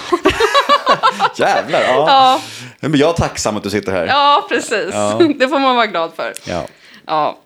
[1.37, 2.05] Jävlar, ja.
[2.09, 2.41] ja,
[2.81, 4.07] Men jag är tacksam att du sitter här.
[4.07, 4.91] ja, precis.
[4.93, 5.21] Ja.
[5.39, 6.33] Det får man vara glad för.
[6.47, 6.67] Ja.
[7.07, 7.39] Ja.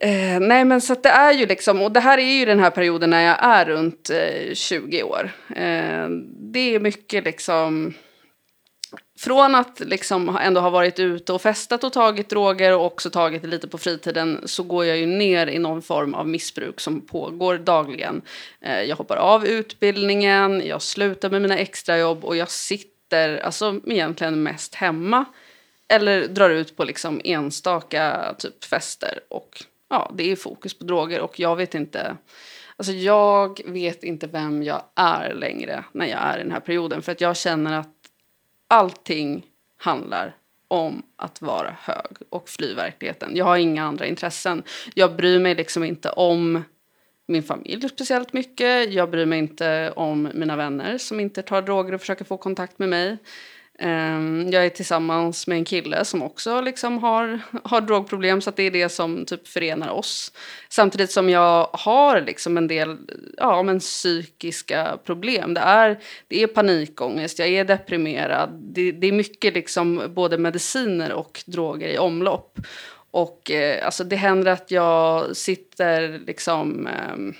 [0.00, 2.60] Eh, nej men så att det är ju liksom, och det här är ju den
[2.60, 5.30] här perioden när jag är runt eh, 20 år.
[5.56, 6.06] Eh,
[6.52, 7.94] det är mycket liksom,
[9.18, 13.42] från att liksom ändå ha varit ute och festat och tagit droger och också tagit
[13.42, 17.00] det lite på fritiden så går jag ju ner i någon form av missbruk som
[17.00, 18.22] pågår dagligen.
[18.60, 24.42] Eh, jag hoppar av utbildningen, jag slutar med mina extrajobb och jag sitter alltså egentligen
[24.42, 25.24] mest hemma
[25.88, 31.20] eller drar ut på liksom enstaka typ fester och ja, det är fokus på droger
[31.20, 32.16] och jag vet inte
[32.78, 37.02] Alltså jag vet inte vem jag är längre när jag är i den här perioden
[37.02, 37.97] för att jag känner att
[38.68, 40.36] allting handlar
[40.68, 43.36] om att vara hög och fly verkligheten.
[43.36, 44.62] Jag har inga andra intressen.
[44.94, 46.62] Jag bryr mig liksom inte om
[47.26, 48.92] min familj speciellt mycket.
[48.92, 52.78] Jag bryr mig inte om mina vänner som inte tar droger och försöker få kontakt
[52.78, 53.18] med mig.
[53.80, 58.62] Ehm, jag är tillsammans med en kille som också liksom har, har drogproblem så det
[58.62, 60.32] är det som typ förenar oss.
[60.68, 62.96] Samtidigt som jag har liksom en del
[63.36, 65.54] ja, men psykiska problem.
[65.54, 68.50] Det är, det är panikångest, jag är deprimerad.
[68.62, 72.58] Det, det är mycket liksom både mediciner och droger i omlopp.
[73.10, 77.34] Och eh, alltså det händer att jag sitter liksom eh,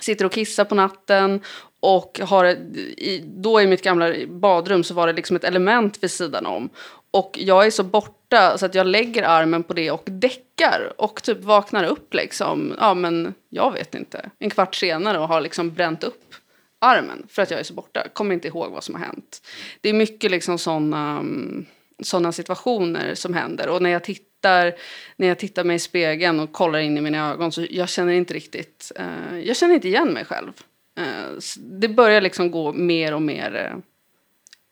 [0.00, 1.40] sitter och kissar på natten
[1.86, 6.10] och har, i, då i mitt gamla badrum så var det liksom ett element vid
[6.10, 6.68] sidan om.
[7.10, 11.22] Och jag är så borta så att jag lägger armen på det och däckar och
[11.22, 15.74] typ vaknar upp liksom, ja men jag vet inte, en kvart senare och har liksom
[15.74, 16.34] bränt upp
[16.78, 18.06] armen för att jag är så borta.
[18.12, 19.42] Kommer inte ihåg vad som har hänt.
[19.80, 21.66] Det är mycket liksom sådana mm,
[22.02, 24.74] såna situationer som händer och när jag tittar
[25.16, 28.12] när jag tittar mig i spegeln och kollar in i mina ögon så jag känner
[28.12, 30.52] inte riktigt, eh, jag känner inte igen mig själv.
[30.96, 33.78] Eh, det börjar liksom gå mer och mer eh,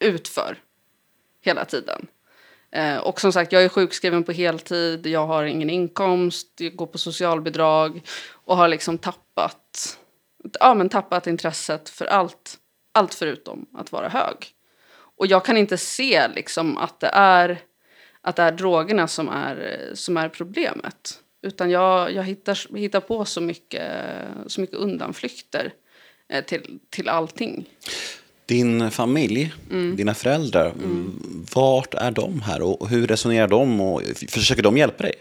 [0.08, 0.56] utför
[1.40, 2.06] hela tiden.
[2.70, 6.86] Eh, och som sagt, jag är sjukskriven på heltid, jag har ingen inkomst, jag går
[6.86, 9.98] på socialbidrag och har liksom tappat,
[10.60, 12.58] ja, men tappat intresset för allt,
[12.92, 14.36] allt förutom att vara hög.
[15.16, 17.60] Och jag kan inte se liksom att det är
[18.20, 21.20] att det är drogerna som är, som är problemet.
[21.42, 23.92] Utan jag, jag hittar, hittar på så mycket,
[24.46, 25.72] så mycket undanflykter
[26.46, 27.68] till, till allting.
[28.46, 29.96] Din familj, mm.
[29.96, 31.20] dina föräldrar, mm.
[31.54, 35.14] vart är de här och hur resonerar de och försöker de hjälpa dig?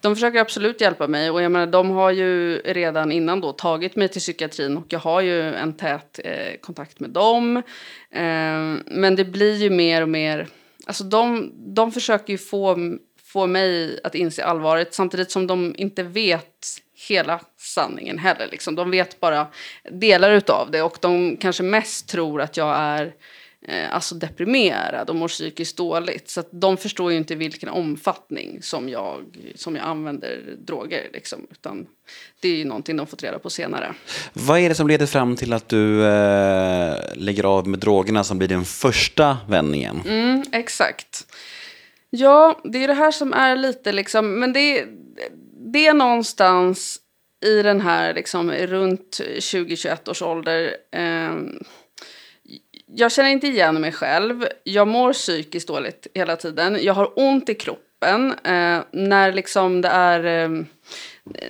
[0.00, 3.96] De försöker absolut hjälpa mig och jag menar, de har ju redan innan då tagit
[3.96, 7.56] mig till psykiatrin och jag har ju en tät eh, kontakt med dem.
[8.10, 8.22] Eh,
[8.86, 10.48] men det blir ju mer och mer
[10.88, 12.76] Alltså de, de försöker ju få,
[13.22, 16.66] få mig att inse allvaret samtidigt som de inte vet
[17.08, 18.48] hela sanningen heller.
[18.50, 18.74] Liksom.
[18.74, 19.46] De vet bara
[19.90, 23.14] delar utav det och de kanske mest tror att jag är
[23.68, 26.30] eh, alltså deprimerad och mår psykiskt dåligt.
[26.30, 31.08] Så de förstår ju inte vilken omfattning som jag, som jag använder droger.
[31.12, 31.46] Liksom.
[31.50, 31.86] Utan
[32.40, 33.94] det är ju någonting de fått reda på senare.
[34.32, 38.38] Vad är det som leder fram till att du eh, lägger av med drogerna som
[38.38, 40.00] blir den första vändningen?
[40.06, 41.26] Mm, exakt.
[42.10, 44.86] Ja, det är det här som är lite liksom, men det,
[45.72, 46.98] det är någonstans
[47.46, 50.76] i den här liksom runt 20-21 års ålder.
[50.92, 51.36] Eh,
[52.86, 54.44] jag känner inte igen mig själv.
[54.64, 56.78] Jag mår psykiskt dåligt hela tiden.
[56.82, 58.32] Jag har ont i kroppen.
[58.44, 60.24] Eh, när liksom det är...
[60.24, 60.64] Eh,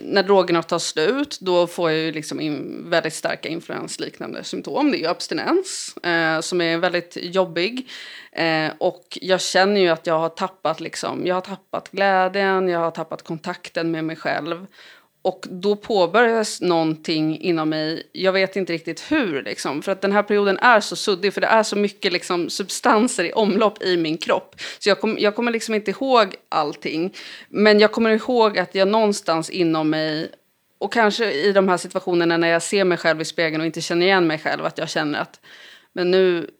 [0.02, 4.90] när drogerna tar slut, då får jag ju liksom in väldigt starka influensliknande symptom.
[4.90, 7.88] Det är abstinens, eh, som är väldigt jobbig.
[8.32, 12.80] Eh, och jag känner ju att jag har tappat, liksom, jag har tappat glädjen, jag
[12.80, 14.66] har tappat kontakten med mig själv.
[15.22, 20.12] Och då påbörjas någonting inom mig, jag vet inte riktigt hur, liksom, för att den
[20.12, 23.96] här perioden är så suddig, för det är så mycket liksom, substanser i omlopp i
[23.96, 24.54] min kropp.
[24.78, 27.14] Så jag, kom, jag kommer liksom inte ihåg allting,
[27.48, 30.30] men jag kommer ihåg att jag någonstans inom mig,
[30.78, 33.80] och kanske i de här situationerna när jag ser mig själv i spegeln och inte
[33.80, 35.40] känner igen mig själv, att jag känner att
[35.92, 36.50] men nu,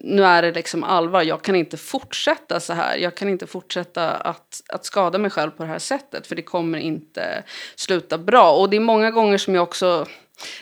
[0.00, 1.22] nu är det liksom allvar.
[1.22, 2.96] Jag kan inte fortsätta så här.
[2.96, 6.26] Jag kan inte fortsätta att, att skada mig själv på det här sättet.
[6.26, 7.42] För det kommer inte
[7.76, 8.52] sluta bra.
[8.52, 10.06] Och det är många gånger som jag också...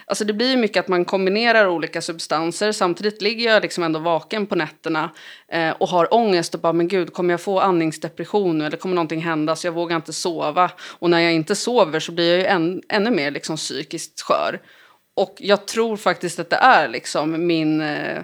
[0.06, 2.72] Alltså det blir mycket att man kombinerar olika substanser.
[2.72, 5.10] Samtidigt ligger jag liksom ändå vaken på nätterna
[5.48, 8.94] eh, och har ångest och bara, men gud, kommer jag få andningsdepression nu eller kommer
[8.94, 10.70] någonting hända så jag vågar inte sova.
[10.98, 14.60] Och när jag inte sover så blir jag ju än, ännu mer liksom psykiskt skör.
[15.14, 17.80] Och jag tror faktiskt att det är liksom min...
[17.80, 18.22] Eh,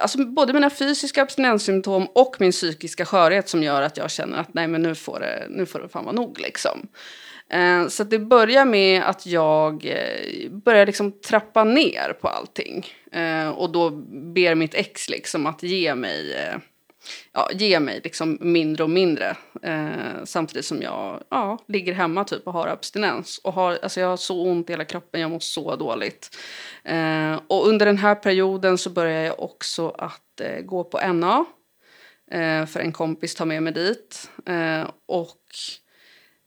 [0.00, 4.54] alltså både mina fysiska abstinenssymptom och min psykiska skörhet som gör att jag känner att
[4.54, 6.88] nej men nu får det, nu får det fan vara nog liksom.
[7.48, 12.86] Eh, så det börjar med att jag eh, börjar liksom trappa ner på allting.
[13.12, 13.90] Eh, och då
[14.34, 16.58] ber mitt ex liksom att ge mig, eh,
[17.32, 19.36] ja, ge mig liksom mindre och mindre.
[19.62, 23.38] Eh, samtidigt som jag ja, ligger hemma typ och har abstinens.
[23.38, 26.36] Och har, alltså jag har så ont i hela kroppen, jag mår så dåligt.
[26.84, 31.44] Eh, och under den här perioden så börjar jag också att eh, gå på NA.
[32.30, 34.30] Eh, för en kompis tar med mig dit.
[34.46, 35.38] Eh, och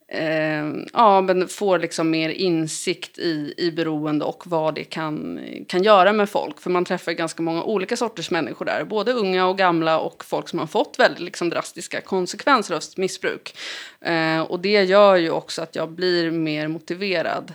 [0.07, 5.83] eh, ja, men får liksom mer insikt i, i beroende och vad det kan, kan
[5.83, 6.61] göra med folk.
[6.61, 8.83] För man träffar ganska många olika sorters människor där.
[8.83, 12.97] Både unga och gamla och folk som har fått väldigt liksom, drastiska konsekvenser av sitt
[12.97, 13.57] missbruk.
[14.01, 17.53] Eh, och det gör ju också att jag blir mer motiverad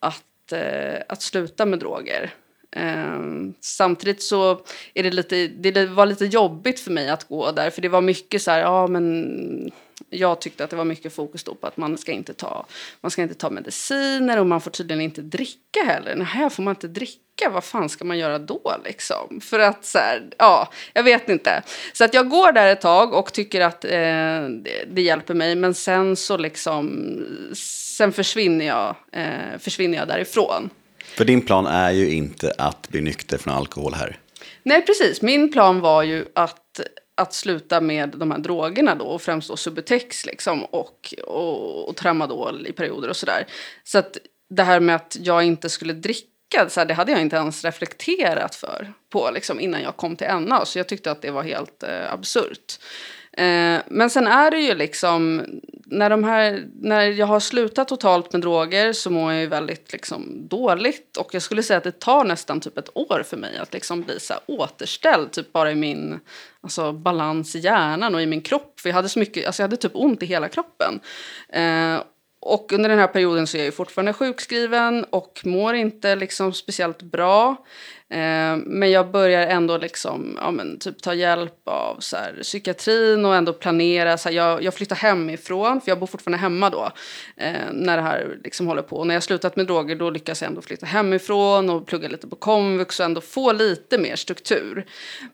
[0.00, 2.34] att, eh, att sluta med droger.
[2.76, 4.60] Um, samtidigt så
[4.94, 8.00] är det lite, det var lite jobbigt för mig att gå där för det var
[8.00, 9.70] mycket så här, ja men
[10.10, 12.66] jag tyckte att det var mycket fokus på att man ska inte ta,
[13.00, 16.14] man ska inte ta mediciner och man får tydligen inte dricka heller.
[16.16, 19.40] Nej, här får man inte dricka, vad fan ska man göra då liksom?
[19.40, 21.62] För att så här, ja, jag vet inte.
[21.92, 25.56] Så att jag går där ett tag och tycker att eh, det, det, hjälper mig,
[25.56, 27.16] men sen så liksom,
[27.96, 30.70] sen försvinner jag, eh, försvinner jag därifrån.
[31.04, 34.18] För din plan är ju inte att bli nykter från alkohol här.
[34.62, 35.22] Nej, precis.
[35.22, 36.80] Min plan var ju att,
[37.20, 41.96] att sluta med de här drogerna då, och främst då Subutex liksom, och, och, och
[41.96, 43.46] tramadol i perioder och sådär.
[43.84, 44.16] Så att
[44.50, 47.64] det här med att jag inte skulle dricka, så här, det hade jag inte ens
[47.64, 50.64] reflekterat för på liksom, innan jag kom till NA.
[50.64, 52.78] Så jag tyckte att det var helt eh, absurt.
[53.32, 55.46] Eh, men sen är det ju liksom,
[55.90, 59.92] när, de här, när jag har slutat totalt med droger så mår jag ju väldigt
[59.92, 61.16] liksom, dåligt.
[61.16, 64.02] Och jag skulle säga att det tar nästan typ ett år för mig att liksom
[64.02, 65.32] bli så återställd.
[65.32, 66.20] Typ bara i min
[66.60, 68.80] alltså, balans i hjärnan och i min kropp.
[68.80, 71.00] För jag hade så mycket, alltså jag hade typ ont i hela kroppen.
[71.48, 72.02] Eh,
[72.40, 77.02] och under den här perioden så är jag fortfarande sjukskriven och mår inte liksom speciellt
[77.02, 77.56] bra.
[78.10, 83.24] Eh, men jag börjar ändå liksom, ja, men, typ ta hjälp av så här, psykiatrin
[83.24, 84.18] och ändå planera.
[84.18, 86.90] Så här, jag, jag flyttar hemifrån, för jag bor fortfarande hemma då.
[87.36, 88.96] Eh, när det här liksom håller på.
[88.96, 92.28] Och när jag slutat med droger då lyckas jag ändå flytta hemifrån och plugga lite
[92.28, 94.86] på komvux och ändå få lite mer struktur.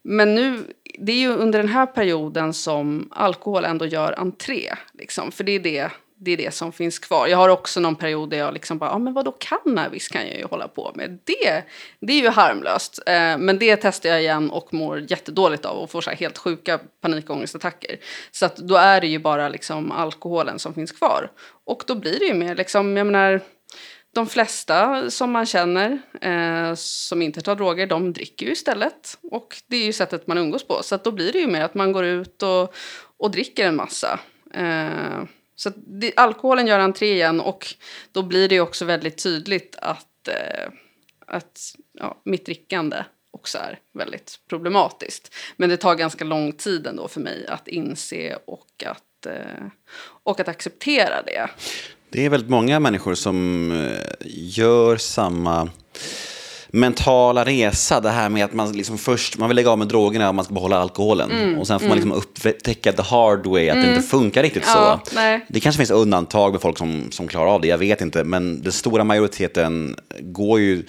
[0.03, 0.63] Men nu,
[0.99, 4.75] det är ju under den här perioden som alkohol ändå gör entré.
[4.93, 7.27] Liksom, för det är det det är det som finns kvar.
[7.27, 10.27] Jag har också någon period där jag liksom bara, ja ah, men vadå cannabis kan
[10.27, 11.19] jag ju hålla på med.
[11.25, 11.65] Det,
[12.01, 12.99] det är ju harmlöst.
[13.07, 16.79] Eh, men det testar jag igen och mår jättedåligt av och får så helt sjuka
[17.01, 17.97] panikångestattacker.
[18.31, 21.31] Så att då är det ju bara liksom alkoholen som finns kvar.
[21.65, 23.41] Och då blir det ju mer liksom, jag menar,
[24.15, 29.19] de flesta som man känner eh, som inte tar droger, de dricker ju istället.
[29.23, 30.83] Och det är ju sättet man umgås på.
[30.83, 32.75] Så att då blir det ju mer att man går ut och,
[33.17, 34.21] och dricker en massa.
[34.55, 35.23] Eh,
[35.57, 37.67] så det, alkoholen gör entré igen och
[38.13, 40.73] då blir det också väldigt tydligt att, eh,
[41.27, 41.61] att
[41.93, 42.97] ja, mitt drickande
[43.31, 45.35] också är väldigt problematiskt.
[45.57, 49.67] Men det tar ganska lång tid ändå för mig att inse och att, eh,
[50.23, 51.49] och att acceptera det.
[52.11, 54.07] Det är väldigt många människor som eh,
[54.59, 55.71] gör samma
[56.69, 58.01] mentala resa.
[58.01, 60.45] Det här med att man liksom först man vill lägga av med drogerna och man
[60.45, 61.31] ska behålla alkoholen.
[61.31, 62.09] Mm, och sen får mm.
[62.09, 63.89] man liksom upptäcka the hard way, att mm.
[63.89, 65.15] det inte funkar riktigt ja, så.
[65.15, 65.47] Nej.
[65.49, 68.25] Det kanske finns undantag med folk som, som klarar av det, jag vet inte.
[68.25, 70.85] Men den stora majoriteten går ju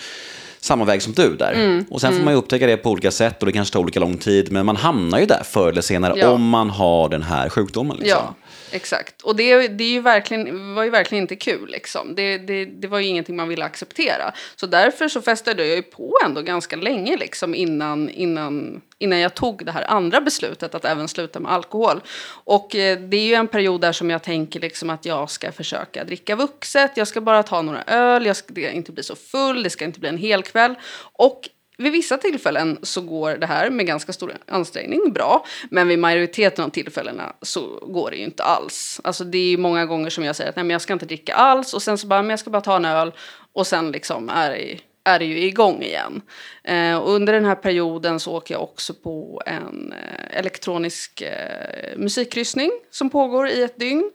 [0.59, 1.53] samma väg som du där.
[1.53, 3.79] Mm, och sen får man ju upptäcka det på olika sätt och det kanske tar
[3.79, 4.51] olika lång tid.
[4.51, 6.29] Men man hamnar ju där förr eller senare ja.
[6.29, 7.97] om man har den här sjukdomen.
[7.97, 8.21] Liksom.
[8.25, 8.35] Ja.
[8.71, 9.21] Exakt.
[9.21, 11.69] Och det, det är ju verkligen, var ju verkligen inte kul.
[11.69, 12.15] Liksom.
[12.15, 14.33] Det, det, det var ju ingenting man ville acceptera.
[14.55, 19.33] Så därför så festade jag ju på ändå ganska länge liksom, innan, innan, innan jag
[19.33, 22.01] tog det här andra beslutet att även sluta med alkohol.
[22.29, 25.51] Och eh, det är ju en period där som jag tänker liksom, att jag ska
[25.51, 26.91] försöka dricka vuxet.
[26.95, 29.99] Jag ska bara ta några öl, jag ska inte bli så full, det ska inte
[29.99, 30.75] bli en hel kväll.
[31.13, 35.45] Och vid vissa tillfällen så går det här med ganska stor ansträngning bra.
[35.69, 39.01] Men vid majoriteten av tillfällena så går det ju inte alls.
[39.03, 41.33] Alltså det är många gånger som jag säger att nej men jag ska inte dricka
[41.33, 43.11] alls och sen så bara men jag ska bara ta en öl
[43.53, 46.21] och sen liksom är det, är det ju igång igen.
[46.63, 51.97] Eh, och under den här perioden så åker jag också på en eh, elektronisk eh,
[51.97, 54.11] musikkryssning som pågår i ett dygn.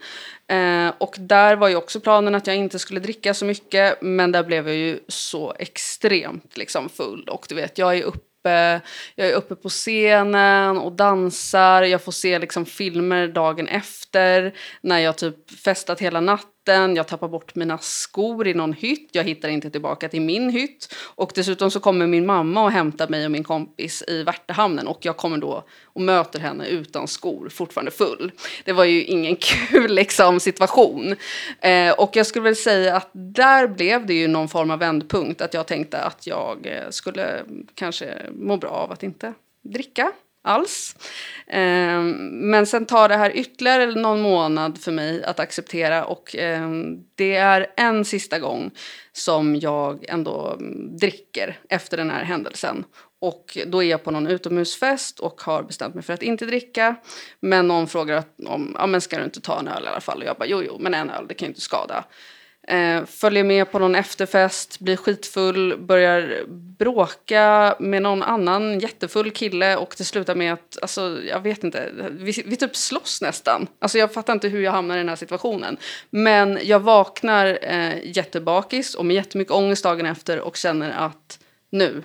[0.46, 4.32] Eh, och där var ju också planen att jag inte skulle dricka så mycket men
[4.32, 8.80] där blev jag ju så extremt liksom full och du vet jag är uppe
[9.14, 11.82] jag är uppe på scenen och dansar.
[11.82, 17.08] Jag får se liksom filmer dagen efter när jag typ festat hela natten natten, jag
[17.08, 20.94] tappar bort mina skor i någon hytt, jag hittar inte tillbaka till min hytt.
[21.14, 24.98] Och dessutom så kommer min mamma och hämtar mig och min kompis i Värtahamnen och
[25.04, 28.32] jag kommer då och möter henne utan skor, fortfarande full.
[28.64, 31.16] Det var ju ingen kul liksom, situation.
[31.60, 35.40] Eh, och jag skulle väl säga att där blev det ju någon form av vändpunkt,
[35.40, 37.44] att jag tänkte att jag eh, skulle
[37.74, 40.96] kanske må bra av att inte dricka alls.
[41.46, 42.00] Eh,
[42.30, 46.70] men sen tar det här ytterligare någon månad för mig att acceptera och eh,
[47.14, 48.70] det är en sista gång
[49.12, 52.84] som jag ändå mm, dricker efter den här händelsen.
[53.20, 56.96] Och då är jag på någon utomhusfest och har bestämt mig för att inte dricka.
[57.40, 60.18] Men någon frågar om, ja men ska du inte ta en öl i alla fall?
[60.18, 62.04] Och jag bara, jo jo, men en öl, det kan ju inte skada.
[62.68, 66.44] Eh, följer med på någon efterfest, blir skitfull, börjar
[66.78, 71.90] bråka med någon annan jättefull kille och det slutar med att, alltså jag vet inte,
[72.10, 73.66] vi, vi typ slåss nästan.
[73.78, 75.76] Alltså jag fattar inte hur jag hamnar i den här situationen.
[76.10, 81.38] Men jag vaknar eh, jättebakis och med jättemycket ångest dagen efter och känner att
[81.70, 82.02] nu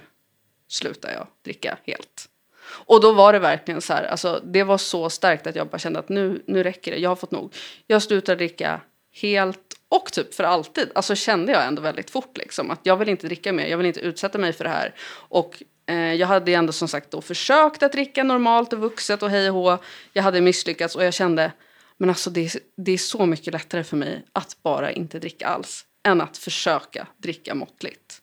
[0.68, 2.30] slutar jag dricka helt.
[2.70, 5.80] Och då var det verkligen så här, alltså det var så starkt att jag bara
[5.80, 7.56] kände att nu, nu räcker det, jag har fått nog.
[7.88, 8.82] Jag slutar dricka
[9.22, 10.92] helt och typ för alltid.
[10.96, 13.88] Alltså kände jag ändå väldigt fort liksom att jag vill inte dricka mer, jag vill
[13.88, 14.96] inte utsätta mig för det här.
[15.10, 19.30] Och eh, jag hade ändå som sagt då försökt att dricka normalt och vuxet och
[19.30, 19.78] hej och hå.
[20.14, 21.52] Jag hade misslyckats och jag kände,
[21.98, 25.86] men alltså det, det är så mycket lättare för mig att bara inte dricka alls
[26.04, 28.22] än att försöka dricka måttligt.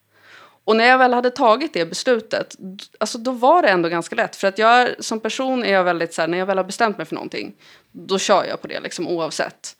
[0.66, 2.56] Och när jag väl hade tagit det beslutet,
[3.00, 4.36] alltså då var det ändå ganska lätt.
[4.36, 6.98] För att jag som person är jag väldigt så här, när jag väl har bestämt
[6.98, 7.54] mig för någonting,
[7.92, 9.76] då kör jag på det liksom oavsett.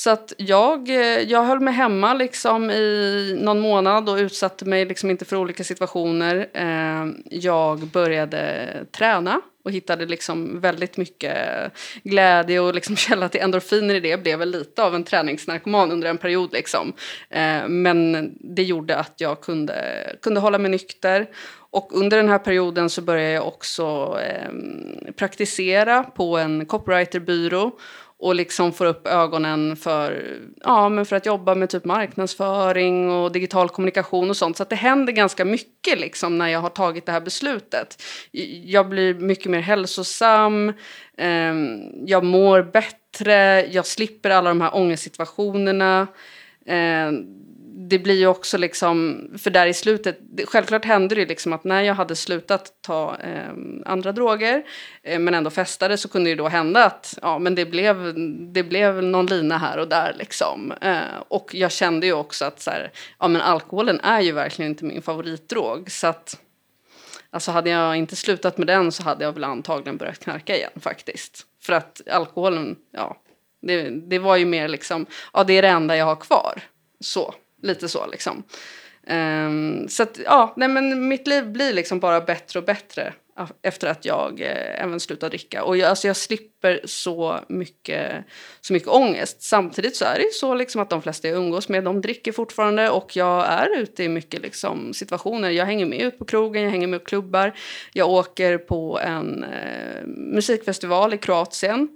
[0.00, 4.84] Så att jag, eh, jag höll mig hemma liksom i någon månad och utsatte mig
[4.84, 6.48] liksom inte för olika situationer.
[6.52, 11.36] Eh, jag började träna och hittade liksom väldigt mycket
[12.02, 14.08] glädje och liksom källa till endorfiner i det.
[14.08, 16.52] Jag blev väl lite av en träningsnarkoman under en period.
[16.52, 16.92] Liksom.
[17.30, 21.26] Eh, men det gjorde att jag kunde, kunde hålla mig nykter.
[21.72, 24.18] Och under den här perioden så började jag också
[25.16, 27.72] praktisera på en copywriterbyrå
[28.20, 33.32] och liksom får upp ögonen för, ja, men för att jobba med typ marknadsföring och
[33.32, 34.56] digital kommunikation och sånt.
[34.56, 38.02] Så att det händer ganska mycket liksom när jag har tagit det här beslutet.
[38.64, 40.68] Jag blir mycket mer hälsosam,
[41.16, 41.54] eh,
[42.06, 46.06] jag mår bättre, jag slipper alla de här ångestsituationerna.
[46.66, 47.10] Eh,
[47.72, 51.82] det blir ju också liksom, för där i slutet, självklart hände det liksom att när
[51.82, 53.52] jag hade slutat ta eh,
[53.86, 54.62] andra droger
[55.02, 58.14] eh, men ändå festade så kunde det då hända att ja, men det, blev,
[58.52, 60.72] det blev någon lina här och där liksom.
[60.80, 60.98] Eh,
[61.28, 64.84] och jag kände ju också att så här, ja, men alkoholen är ju verkligen inte
[64.84, 66.40] min favoritdrog så att
[67.32, 70.70] Alltså hade jag inte slutat med den så hade jag väl antagligen börjat knarka igen
[70.80, 71.46] faktiskt.
[71.62, 73.16] För att alkoholen, ja,
[73.62, 76.62] det, det var ju mer liksom, ja det är det enda jag har kvar.
[77.00, 77.34] Så.
[77.62, 78.42] Lite så liksom.
[79.06, 83.12] Um, så att, ja, nej men mitt liv blir liksom bara bättre och bättre
[83.62, 85.64] efter att jag eh, även slutar dricka.
[85.64, 88.24] Och jag, alltså jag slipper så mycket,
[88.60, 89.42] så mycket ångest.
[89.42, 92.32] Samtidigt så är det ju så liksom att de flesta jag umgås med de dricker
[92.32, 95.50] fortfarande och jag är ute i mycket liksom, situationer.
[95.50, 97.54] Jag hänger med ut på krogen, jag hänger med på klubbar.
[97.92, 101.88] Jag åker på en eh, musikfestival i Kroatien eh,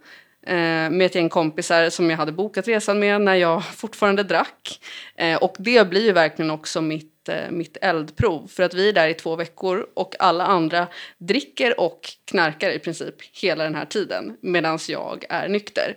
[0.46, 4.80] Eh, med ett gäng kompisar som jag hade bokat resan med när jag fortfarande drack.
[5.16, 8.92] Eh, och det blir ju verkligen också mitt, eh, mitt eldprov för att vi är
[8.92, 10.86] där i två veckor och alla andra
[11.18, 15.96] dricker och knarkar i princip hela den här tiden medan jag är nykter.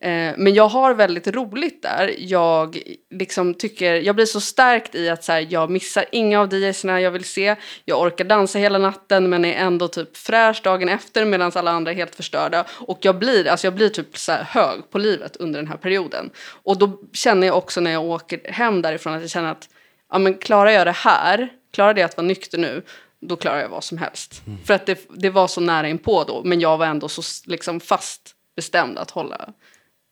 [0.00, 2.14] Eh, men jag har väldigt roligt där.
[2.18, 6.54] Jag, liksom tycker, jag blir så stärkt i att så här, jag missar inga av
[6.54, 7.56] DJsarna jag vill se.
[7.84, 11.90] Jag orkar dansa hela natten men är ändå typ fräsch dagen efter medan alla andra
[11.90, 12.64] är helt förstörda.
[12.70, 16.30] Och jag blir, alltså jag blir typ så hög på livet under den här perioden.
[16.62, 19.68] Och då känner jag också när jag åker hem därifrån att jag känner att
[20.12, 22.82] ja, men klarar jag det här, klarar det att vara nykter nu,
[23.20, 24.42] då klarar jag vad som helst.
[24.46, 24.58] Mm.
[24.64, 27.80] För att det, det var så nära inpå då, men jag var ändå så liksom
[27.80, 29.52] fast bestämd att hålla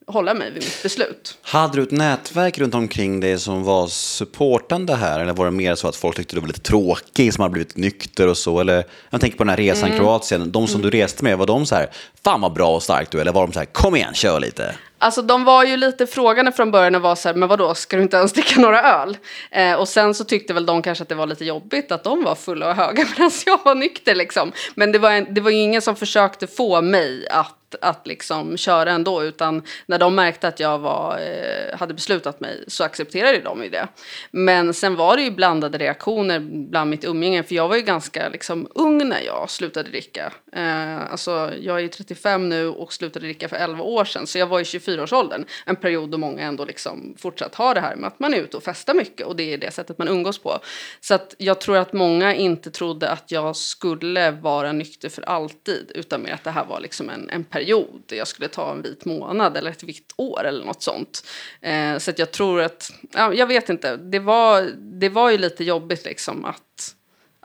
[0.06, 1.38] hålla mig vid mitt beslut.
[1.42, 5.20] Hade du ett nätverk runt omkring dig som var supportande här?
[5.20, 7.76] Eller var det mer så att folk tyckte du var lite tråkig, som hade blivit
[7.76, 8.60] nykter och så?
[8.60, 9.98] Eller, jag tänker på den här resan mm.
[9.98, 10.90] Kroatien, de som mm.
[10.90, 11.90] du reste med, var de så här,
[12.24, 14.74] fan vad bra och stark du Eller var de så här, kom igen, kör lite?
[14.98, 17.96] Alltså de var ju lite frågande från början och var så här, men vadå, ska
[17.96, 19.16] du inte ens dricka några öl?
[19.50, 22.24] Eh, och sen så tyckte väl de kanske att det var lite jobbigt att de
[22.24, 24.52] var fulla och höga medan jag var nykter liksom.
[24.74, 28.56] Men det var, en, det var ju ingen som försökte få mig att att liksom
[28.56, 33.40] köra ändå utan när de märkte att jag var, eh, hade beslutat mig så accepterade
[33.40, 33.88] de ju det.
[34.30, 38.28] Men sen var det ju blandade reaktioner bland mitt umgänge för jag var ju ganska
[38.28, 40.32] liksom, ung när jag slutade dricka.
[40.52, 44.46] Eh, alltså, jag är 35 nu och slutade dricka för 11 år sedan så jag
[44.46, 45.44] var i 24-årsåldern.
[45.66, 48.56] En period då många ändå liksom fortsatt har det här med att man är ute
[48.56, 50.58] och festar mycket och det är det sättet man umgås på.
[51.00, 55.92] Så att jag tror att många inte trodde att jag skulle vara nykter för alltid
[55.94, 58.02] utan mer att det här var liksom en, en period.
[58.08, 61.26] Jag skulle ta en vit månad eller ett vitt år eller något sånt.
[61.60, 65.38] Eh, så att jag tror att, ja, jag vet inte, det var, det var ju
[65.38, 66.94] lite jobbigt liksom att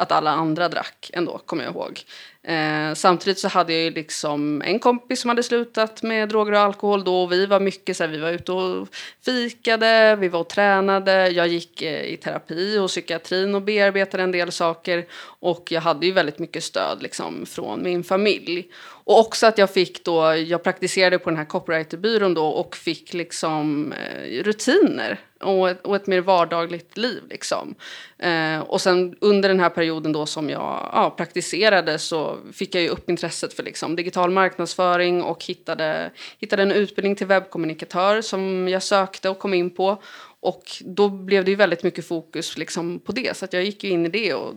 [0.01, 2.01] att alla andra drack ändå, kommer jag ihåg.
[2.43, 6.59] Eh, samtidigt så hade jag ju liksom en kompis som hade slutat med droger och
[6.59, 7.22] alkohol då.
[7.24, 8.88] Och vi var mycket så här, vi var ute och
[9.26, 11.30] fikade, vi var och tränade.
[11.30, 15.05] Jag gick eh, i terapi och psykiatrin och bearbetade en del saker.
[15.39, 18.68] Och jag hade ju väldigt mycket stöd liksom från min familj.
[19.12, 23.14] Och också att jag fick då, jag praktiserade på den här copywriterbyrån då och fick
[23.14, 27.76] liksom eh, rutiner och ett, och ett mer vardagligt liv liksom.
[28.18, 32.84] Eh, och sen under den här perioden då som jag ja, praktiserade så fick jag
[32.84, 38.68] ju upp intresset för liksom digital marknadsföring och hittade, hittade en utbildning till webbkommunikatör som
[38.68, 40.01] jag sökte och kom in på.
[40.39, 43.84] Och då blev det ju väldigt mycket fokus liksom på det så att jag gick
[43.84, 44.53] ju in i det och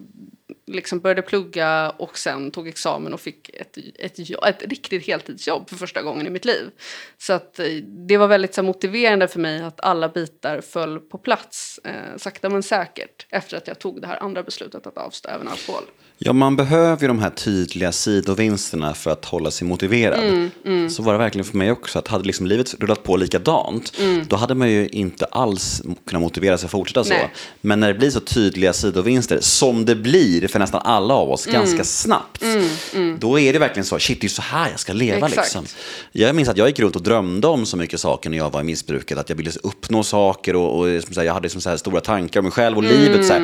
[0.66, 5.76] liksom började plugga och sen tog examen och fick ett, ett, ett riktigt heltidsjobb för
[5.76, 6.70] första gången i mitt liv.
[7.18, 7.66] Så att eh,
[8.09, 12.49] det var väldigt så motiverande för mig att alla bitar föll på plats eh, sakta
[12.49, 15.84] men säkert efter att jag tog det här andra beslutet att avstå även alkohol.
[16.18, 20.24] Ja, man behöver ju de här tydliga sidovinsterna för att hålla sig motiverad.
[20.24, 20.90] Mm, mm.
[20.90, 21.99] Så var det verkligen för mig också.
[21.99, 24.24] Att hade liksom livet rullat på likadant, mm.
[24.28, 27.14] då hade man ju inte alls kunnat motivera sig att fortsätta så.
[27.61, 31.47] Men när det blir så tydliga sidovinster, som det blir för nästan alla av oss,
[31.47, 31.61] mm.
[31.61, 33.18] ganska snabbt, mm, mm.
[33.20, 35.28] då är det verkligen så, shit, det är så här jag ska leva.
[35.28, 35.64] Liksom.
[36.12, 38.61] Jag minns att jag gick runt och drömde om så mycket saker när jag var
[38.61, 42.41] i missbruket, att jag ville uppnå saker och, och jag hade liksom så stora tankar
[42.41, 43.26] om mig själv och livet.
[43.26, 43.35] Så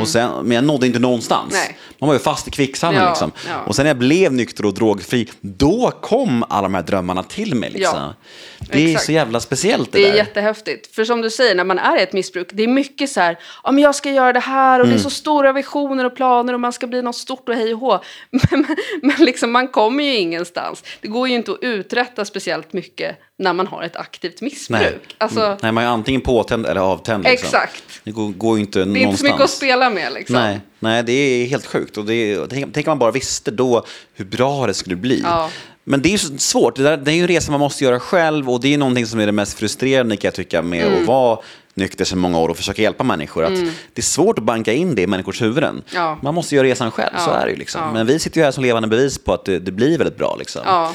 [0.00, 1.52] och sen, men jag nådde inte någonstans.
[1.52, 1.76] Nej.
[1.98, 3.02] Man var ju fast i kvicksanden.
[3.02, 3.32] Ja, liksom.
[3.48, 3.60] ja.
[3.66, 7.54] Och sen när jag blev nykter och drogfri, då kom alla de här drömmarna till
[7.54, 7.70] mig.
[7.70, 7.98] Liksom.
[7.98, 8.14] Ja,
[8.58, 9.02] det exakt.
[9.02, 10.16] är så jävla speciellt det, det är där.
[10.16, 10.94] jättehäftigt.
[10.94, 13.38] För som du säger, när man är i ett missbruk, det är mycket så här,
[13.64, 14.96] ja men jag ska göra det här och mm.
[14.96, 15.10] det är mm.
[15.10, 18.00] så stora visioner och planer och man ska bli något stort och hej och hå.
[18.30, 18.66] Men,
[19.02, 20.84] men liksom, man kommer ju ingenstans.
[21.00, 24.80] Det går ju inte att uträtta speciellt mycket när man har ett aktivt missbruk.
[24.80, 25.58] Nej, alltså, mm.
[25.62, 27.24] Nej man är antingen påtänd eller avtänd.
[27.24, 27.46] Liksom.
[27.46, 28.00] Exakt.
[28.04, 28.94] Det går, går inte någonstans.
[28.94, 30.12] Det är inte så mycket att spela med.
[30.12, 30.36] Liksom.
[30.36, 31.96] Nej, nej, det är helt sjukt.
[31.96, 35.20] Och det, tänk, tänk om man bara visste då hur bra det skulle bli.
[35.20, 35.50] Ja.
[35.84, 36.76] Men det är ju svårt.
[36.76, 39.06] Det, där, det är ju en resa man måste göra själv och det är någonting
[39.06, 41.00] som är det mest frustrerande kan jag tycka med mm.
[41.00, 41.38] att vara
[41.74, 43.44] nykter sedan många år och försöka hjälpa människor.
[43.44, 43.70] Att mm.
[43.92, 45.82] Det är svårt att banka in det i människors huvuden.
[45.94, 46.18] Ja.
[46.22, 47.24] Man måste göra resan själv, ja.
[47.24, 47.56] så är det ju.
[47.56, 47.80] Liksom.
[47.80, 47.92] Ja.
[47.92, 50.36] Men vi sitter ju här som levande bevis på att det, det blir väldigt bra.
[50.38, 50.92] Liksom.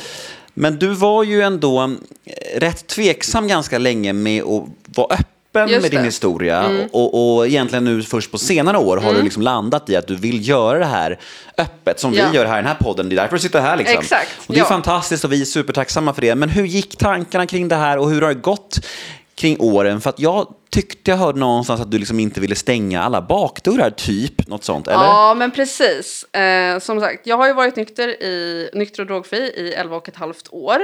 [0.53, 1.95] Men du var ju ändå
[2.55, 4.65] rätt tveksam ganska länge med att
[4.95, 6.06] vara öppen Just med din det.
[6.06, 6.64] historia.
[6.64, 6.88] Mm.
[6.91, 9.16] Och, och egentligen nu först på senare år har mm.
[9.16, 11.20] du liksom landat i att du vill göra det här
[11.58, 12.30] öppet som ja.
[12.32, 13.10] vi gör här i den här podden.
[13.10, 13.78] Det är därför du sitter här.
[13.78, 14.00] Liksom.
[14.00, 14.30] Exakt.
[14.47, 14.66] Och det är ja.
[14.66, 16.36] fantastiskt och vi är supertacksamma för det.
[16.36, 18.86] Men hur gick tankarna kring det här och hur har det gått
[19.36, 20.02] kring åren?
[20.02, 23.89] För att jag tyckte jag hörde någonstans att du liksom inte ville stänga alla bakdörrar,
[23.89, 24.47] typ.
[24.47, 25.04] Något sånt, eller?
[25.04, 26.24] Ja, men precis.
[26.24, 30.10] Eh, som sagt, jag har ju varit nykter, i, nykter och drogfri i 11 och
[30.10, 30.78] ett halvt år.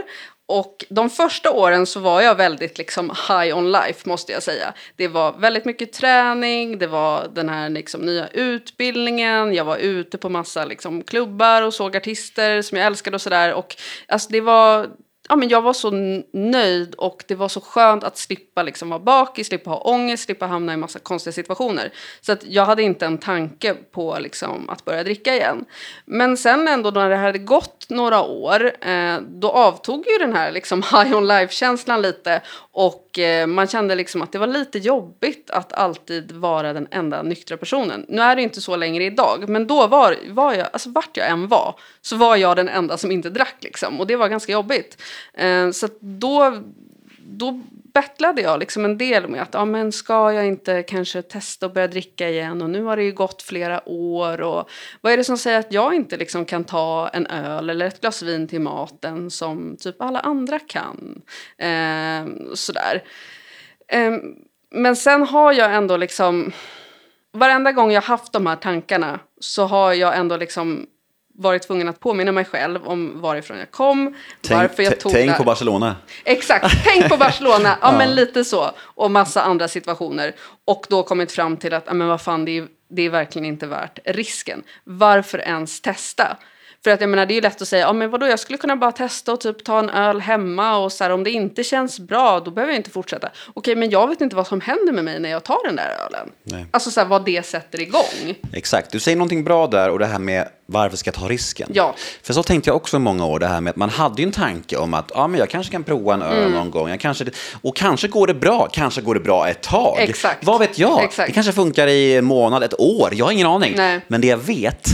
[0.47, 4.73] Och de första åren så var jag väldigt liksom high on life måste jag säga.
[4.95, 10.17] Det var väldigt mycket träning, det var den här liksom nya utbildningen, jag var ute
[10.17, 13.53] på massa liksom klubbar och såg artister som jag älskade och sådär.
[13.53, 13.75] Och
[14.07, 14.87] alltså det var
[15.29, 15.91] ja, men jag var så
[16.33, 20.45] nöjd och det var så skönt att slippa liksom vara bakis, slippa ha ångest, slippa
[20.45, 21.93] hamna i massa konstiga situationer.
[22.21, 25.65] Så att jag hade inte en tanke på liksom, att börja dricka igen.
[26.05, 30.51] Men sen ändå när det hade gått några år, eh, då avtog ju den här
[30.51, 35.49] liksom, high on life-känslan lite och eh, man kände liksom att det var lite jobbigt
[35.49, 38.05] att alltid vara den enda nyktra personen.
[38.09, 41.29] Nu är det inte så längre idag, men då var, var jag, alltså vart jag
[41.29, 43.99] än var, så var jag den enda som inte drack liksom.
[43.99, 45.01] Och det var ganska jobbigt.
[45.33, 46.61] Eh, så då,
[47.19, 47.61] då
[47.95, 51.73] bettlade jag liksom en del med att ja, men ska jag inte kanske testa att
[51.73, 54.69] börja dricka igen och nu har det ju gått flera år och
[55.01, 58.01] vad är det som säger att jag inte liksom kan ta en öl eller ett
[58.01, 61.21] glas vin till maten som typ alla andra kan.
[61.57, 63.03] Eh, sådär.
[63.87, 64.13] Eh,
[64.71, 66.51] men sen har jag ändå liksom
[67.33, 70.87] varenda gång jag haft de här tankarna så har jag ändå liksom
[71.37, 75.37] varit tvungen att påminna mig själv om varifrån jag kom, tänk, varför jag tog Tänk
[75.37, 75.95] på Barcelona.
[76.23, 78.71] Exakt, tänk på Barcelona, ja, ja, men lite så.
[78.79, 80.35] Och massa andra situationer.
[80.65, 83.45] Och då kommit fram till att, ja men vad fan, det är, det är verkligen
[83.45, 84.63] inte värt risken.
[84.83, 86.37] Varför ens testa?
[86.85, 88.57] För att jag menar, det är ju lätt att säga, ja men vadå, jag skulle
[88.57, 91.63] kunna bara testa och typ ta en öl hemma och så här, om det inte
[91.63, 93.29] känns bra, då behöver jag inte fortsätta.
[93.53, 95.89] Okej, men jag vet inte vad som händer med mig när jag tar den där
[96.05, 96.29] ölen.
[96.43, 96.65] Nej.
[96.71, 98.35] Alltså så här, vad det sätter igång.
[98.53, 101.69] Exakt, du säger någonting bra där och det här med varför ska jag ta risken?
[101.73, 101.95] Ja.
[102.23, 104.25] För så tänkte jag också i många år, det här med att man hade ju
[104.25, 106.51] en tanke om att ja, men jag kanske kan prova en öl mm.
[106.51, 106.89] någon gång.
[106.89, 107.25] Jag kanske,
[107.61, 109.97] och kanske går det bra, kanske går det bra ett tag.
[109.99, 110.45] Exakt.
[110.45, 111.03] Vad vet jag?
[111.03, 111.27] Exakt.
[111.27, 113.73] Det kanske funkar i en månad, ett år, jag har ingen aning.
[113.75, 114.01] Nej.
[114.07, 114.87] Men det jag vet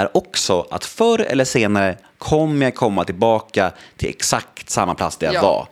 [0.00, 5.26] är också att förr eller senare kommer jag komma tillbaka till exakt samma plats där
[5.26, 5.42] jag ja.
[5.42, 5.68] var.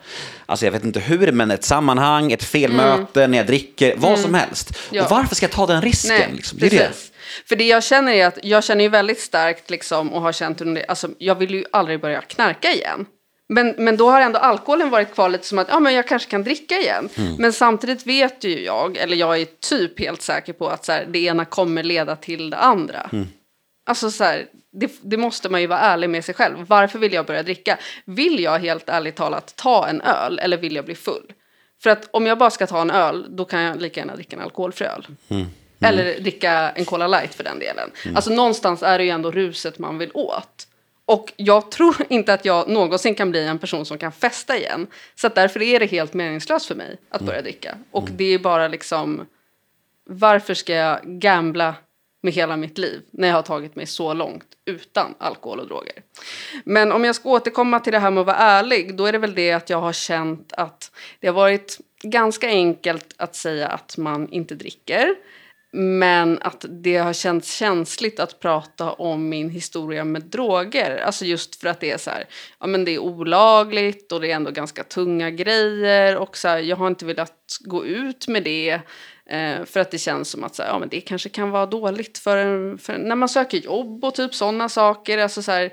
[0.46, 3.30] Alltså jag vet inte hur, men ett sammanhang, ett felmöte, mm.
[3.30, 4.22] när jag dricker, vad mm.
[4.22, 4.78] som helst.
[4.90, 5.04] Ja.
[5.04, 6.16] Och varför ska jag ta den risken?
[6.18, 6.58] Nej, liksom?
[6.58, 6.92] det är det.
[7.48, 10.60] För det jag känner är att jag känner ju väldigt starkt liksom och har känt
[10.60, 13.06] under alltså jag vill ju aldrig börja knarka igen.
[13.48, 16.30] Men, men då har ändå alkoholen varit kvar lite som att ja, men jag kanske
[16.30, 17.08] kan dricka igen.
[17.38, 21.06] Men samtidigt vet ju jag, eller jag är typ helt säker på att så här,
[21.08, 23.10] det ena kommer leda till det andra.
[23.86, 26.56] Alltså så här, det, det måste man ju vara ärlig med sig själv.
[26.68, 27.78] Varför vill jag börja dricka?
[28.04, 31.32] Vill jag helt ärligt talat ta en öl eller vill jag bli full?
[31.82, 34.36] För att om jag bara ska ta en öl, då kan jag lika gärna dricka
[34.36, 35.06] en alkoholfri öl.
[35.80, 37.90] Eller dricka en Cola light för den delen.
[38.14, 40.66] Alltså någonstans är det ju ändå ruset man vill åt.
[41.04, 44.86] Och jag tror inte att jag någonsin kan bli en person som kan festa igen.
[45.14, 47.78] Så därför är det helt meningslöst för mig att börja dricka.
[47.90, 49.26] Och det är bara liksom,
[50.04, 51.74] varför ska jag gambla
[52.26, 56.02] med hela mitt liv när jag har tagit mig så långt utan alkohol och droger.
[56.64, 59.18] Men om jag ska återkomma till det här med att vara ärlig, då är det
[59.18, 63.96] väl det att jag har känt att det har varit ganska enkelt att säga att
[63.96, 65.14] man inte dricker.
[65.72, 70.96] Men att det har känts känsligt att prata om min historia med droger.
[70.96, 72.24] Alltså just för att det är så här,
[72.60, 76.16] ja men det är olagligt och det är ändå ganska tunga grejer.
[76.16, 78.80] Och så här, jag har inte velat gå ut med det.
[79.30, 81.66] Eh, för att det känns som att så här, ja, men det kanske kan vara
[81.66, 85.18] dåligt för, för när man söker jobb och typ sådana saker.
[85.18, 85.72] Alltså så här,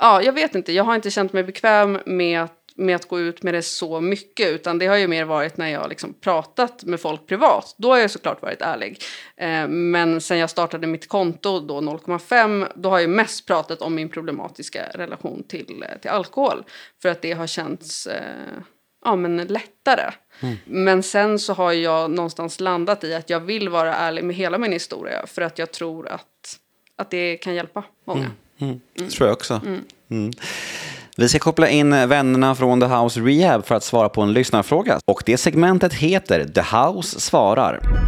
[0.00, 3.20] ja, jag vet inte, jag har inte känt mig bekväm med att med att gå
[3.20, 6.84] ut med det så mycket utan det har ju mer varit när jag liksom pratat
[6.84, 7.74] med folk privat.
[7.78, 8.98] Då har jag såklart varit ärlig.
[9.36, 13.94] Eh, men sen jag startade mitt konto då 0,5 då har jag mest pratat om
[13.94, 16.64] min problematiska relation till, eh, till alkohol.
[17.02, 18.62] För att det har känts eh,
[19.04, 20.12] ja, men lättare.
[20.40, 20.56] Mm.
[20.64, 24.58] Men sen så har jag någonstans landat i att jag vill vara ärlig med hela
[24.58, 26.58] min historia för att jag tror att,
[26.98, 28.30] att det kan hjälpa många.
[28.58, 28.80] Mm.
[28.94, 29.60] Det tror jag också.
[30.10, 30.32] Mm.
[31.16, 35.00] Vi ska koppla in vännerna från The House Rehab för att svara på en lyssnarfråga.
[35.04, 38.03] Och det segmentet heter The House svarar.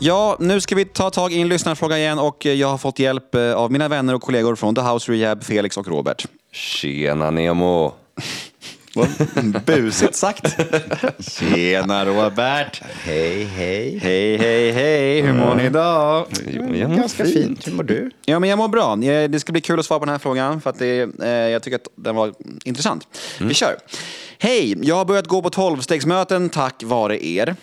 [0.00, 3.34] Ja, nu ska vi ta tag i en lyssnarfråga igen och jag har fått hjälp
[3.34, 6.26] eh, av mina vänner och kollegor från The House Rehab, Felix och Robert.
[6.52, 7.92] Tjena Nemo!
[9.66, 10.56] Busigt sagt.
[11.32, 12.82] Tjena Robert!
[13.04, 13.98] Hej hej!
[14.02, 15.20] Hej, hej, hej!
[15.20, 16.26] Hur mår ni idag?
[16.46, 17.34] Jo, jag mår Ganska fint.
[17.36, 17.66] fint.
[17.66, 18.10] Hur mår du?
[18.24, 18.92] Ja, men jag mår bra.
[18.92, 21.28] Eh, Det ska bli kul att svara på den här frågan för att det, eh,
[21.28, 22.32] jag tycker att den var
[22.64, 23.08] intressant.
[23.40, 23.76] Vi kör.
[24.38, 27.56] Hej, jag har börjat gå på tolvstegsmöten tack vare er.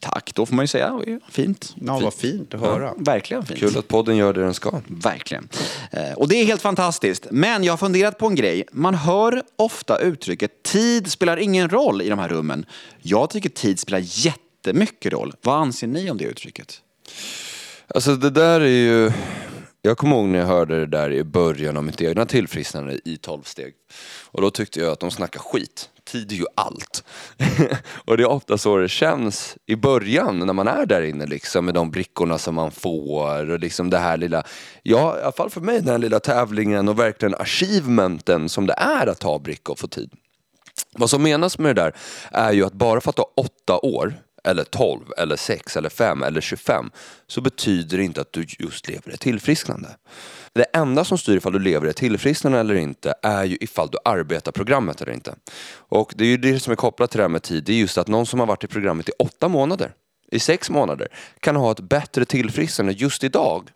[0.00, 1.00] Tack, då får man ju säga.
[1.30, 1.74] Fint.
[1.86, 2.94] Ja, vad fint att höra.
[2.96, 3.60] Verkligen fint.
[3.60, 4.80] Kul att podden gör det den ska.
[4.86, 5.48] Verkligen.
[5.90, 7.26] Eh, Och det är helt fantastiskt.
[7.30, 8.64] Men jag har funderat på en grej.
[8.72, 12.66] Man hör ofta uttrycket tid spelar ingen roll i de här rummen.
[13.02, 15.32] Jag tycker tid spelar jättemycket roll.
[15.42, 16.80] Vad anser ni om det uttrycket?
[17.94, 19.12] Alltså det där är ju...
[19.82, 23.16] Jag kommer ihåg när jag hörde det där i början av mitt egna tillfrisknande i
[23.16, 23.74] 12 steg.
[24.24, 25.89] Och då tyckte jag att de snackar skit.
[26.10, 27.04] Tid är ju allt.
[28.04, 31.64] och det är ofta så det känns i början när man är där inne liksom
[31.64, 34.42] med de brickorna som man får och liksom det här lilla,
[34.82, 38.74] ja i alla fall för mig den här lilla tävlingen och verkligen achievementen som det
[38.76, 40.10] är att ta brickor och få tid.
[40.92, 41.94] Vad som menas med det där
[42.30, 45.88] är ju att bara för att du har åtta år, eller 12, eller 6, eller
[45.88, 46.90] 5, eller 25
[47.26, 49.88] så betyder det inte att du just lever ett tillfrisknande.
[50.52, 53.98] Det enda som styr ifall du lever i tillfrisknande eller inte är ju ifall du
[54.04, 55.34] arbetar programmet eller inte.
[55.74, 57.76] Och det är ju det som är kopplat till det här med tid, det är
[57.76, 59.92] just att någon som har varit i programmet i åtta månader,
[60.30, 61.08] i sex månader,
[61.40, 63.70] kan ha ett bättre tillfrisknande just idag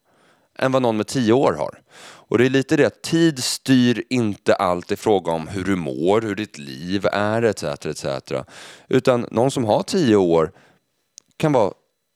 [0.59, 1.81] än vad någon med tio år har.
[2.27, 5.77] Och det är lite det att tid styr inte allt i fråga om hur du
[5.77, 7.65] mår, hur ditt liv är etc.
[7.65, 8.05] etc.
[8.89, 10.53] Utan någon som har tio år
[11.37, 11.73] kan vara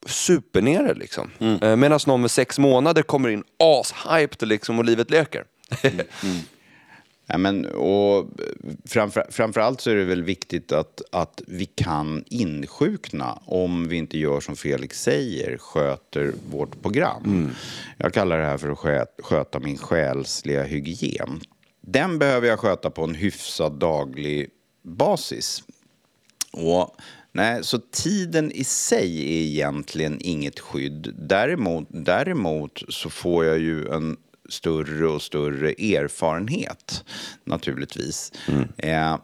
[0.08, 1.30] supernere liksom.
[1.38, 1.80] Mm.
[1.80, 5.44] Medan någon med sex månader kommer in ashyped liksom och livet leker.
[7.30, 8.30] Ja, men, och
[8.84, 14.18] framför, framförallt så är det väl viktigt att, att vi kan insjukna om vi inte
[14.18, 17.50] gör som Felix säger, sköter vårt program.
[17.96, 21.40] Jag kallar det här för att sköt, sköta min själsliga hygien.
[21.80, 24.50] Den behöver jag sköta på en hyfsad daglig
[24.82, 25.62] basis.
[26.52, 26.96] Och,
[27.38, 31.14] nej, så tiden i sig är egentligen inget skydd.
[31.18, 34.16] Däremot, däremot så får jag ju en
[34.48, 37.04] större och större erfarenhet
[37.44, 38.32] naturligtvis.
[38.76, 39.18] Eh,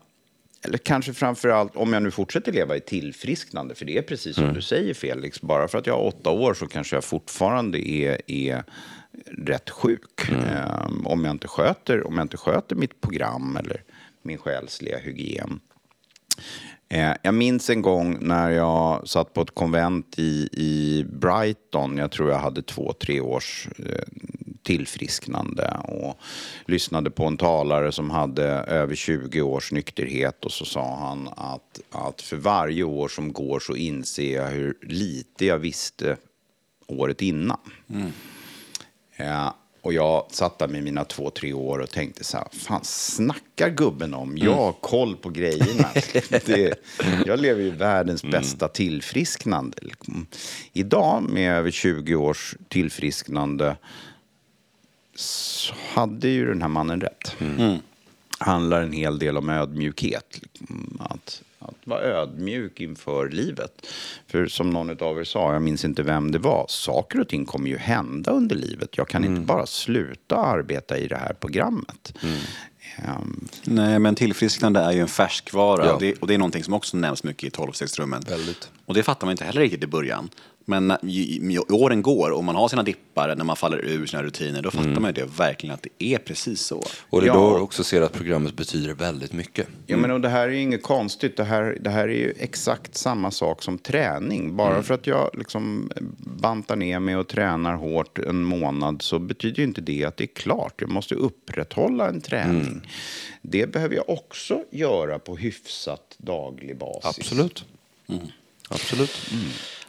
[0.62, 4.36] eller kanske framför allt om jag nu fortsätter leva i tillfrisknande, för det är precis
[4.36, 7.88] som du säger Felix, bara för att jag har åtta år så kanske jag fortfarande
[7.90, 8.64] är, är
[9.46, 10.30] rätt sjuk.
[10.30, 13.82] Eh, om, jag inte sköter, om jag inte sköter mitt program eller
[14.22, 15.60] min själsliga hygien.
[16.94, 21.96] Eh, jag minns en gång när jag satt på ett konvent i, i Brighton.
[21.96, 24.04] Jag tror jag hade två, tre års eh,
[24.62, 26.18] tillfrisknande och
[26.66, 31.80] lyssnade på en talare som hade över 20 års nykterhet och så sa han att,
[31.90, 36.16] att för varje år som går så inser jag hur lite jag visste
[36.86, 37.60] året innan.
[39.16, 42.80] Ja, och jag satt där med mina två, tre år och tänkte så här, fan
[42.84, 44.38] snackar gubben om?
[44.38, 45.88] Jag har koll på grejerna.
[46.46, 46.74] det,
[47.26, 49.76] jag lever ju världens bästa tillfrisknande.
[50.72, 53.76] Idag med över 20 års tillfrisknande
[55.14, 57.36] så hade ju den här mannen rätt.
[58.38, 60.40] Handlar en hel del om ödmjukhet.
[60.42, 63.86] liksom, Att, att vara ödmjuk inför livet.
[64.26, 67.44] För som någon av er sa, jag minns inte vem det var, saker och ting
[67.46, 68.96] kommer ju hända under livet.
[68.96, 72.14] Jag kan inte bara sluta arbeta i det här programmet.
[72.96, 75.92] Ehm, Nej, men tillfrisknande är ju en färskvara Ja.
[75.92, 78.22] och, det, och det är någonting som också nämns mycket i tolvstegsrummen.
[78.86, 80.28] Och det fattar man inte heller riktigt i början.
[80.66, 84.06] Men när ju- ju åren går och man har sina dippar när man faller ur
[84.06, 86.82] sina rutiner, då fattar man ju det verkligen att det är precis så.
[87.10, 87.34] Och det är Ja.
[87.34, 89.66] då också ser att programmet betyder väldigt mycket.
[89.86, 91.36] Ja, men och det här är ju inget konstigt.
[91.36, 94.56] Det här, det här är ju exakt samma sak som träning.
[94.56, 99.58] Bara för att jag liksom bantar ner mig och tränar hårt en månad så betyder
[99.58, 100.74] ju inte det att det är klart.
[100.80, 102.80] Jag måste upprätthålla en träning.
[103.42, 107.18] Det behöver jag också göra på hyfsat daglig basis.
[107.18, 107.64] Absolut.
[108.68, 109.10] Absolut.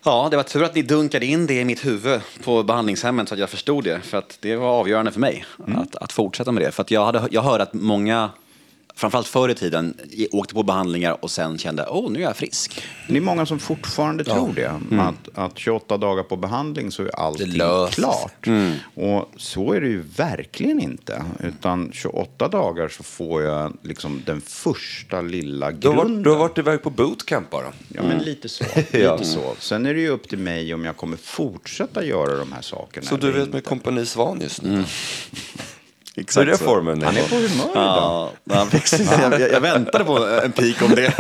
[0.07, 3.33] Ja, det var tur att ni dunkade in det i mitt huvud på behandlingshemmet så
[3.33, 3.99] att jag förstod det.
[4.01, 5.45] För att det var avgörande för mig
[5.75, 6.71] att, att fortsätta med det.
[6.71, 8.29] För att jag, hade, jag hörde att många,
[8.95, 9.97] framförallt förr i tiden,
[10.31, 12.81] åkte på behandlingar och sen kände åh, nu är jag frisk.
[13.07, 14.99] Det är många som fortfarande tror det.
[15.01, 17.51] Att, att 28 dagar på behandling så är allting
[17.91, 18.47] klart.
[18.95, 21.23] Och så är det ju verkligen inte.
[21.43, 26.13] Utan 28 dagar så får jag liksom den första lilla Du har, grunden.
[26.15, 27.73] varit, du har varit iväg på bootcamp bara.
[27.87, 28.63] Ja, men lite så.
[28.75, 29.23] Lite Ja.
[29.23, 29.53] så.
[29.59, 33.05] Sen är det ju upp till mig om jag kommer fortsätta göra de här sakerna.
[33.07, 33.53] Så du vet inte.
[33.53, 34.83] med Kompani Svan just nu.
[36.17, 37.01] Exakt Så är det formen?
[37.03, 37.73] Han är på humör idag.
[37.73, 39.11] Ja, ja, precis.
[39.21, 41.13] Jag, jag, jag väntade på en pik om det.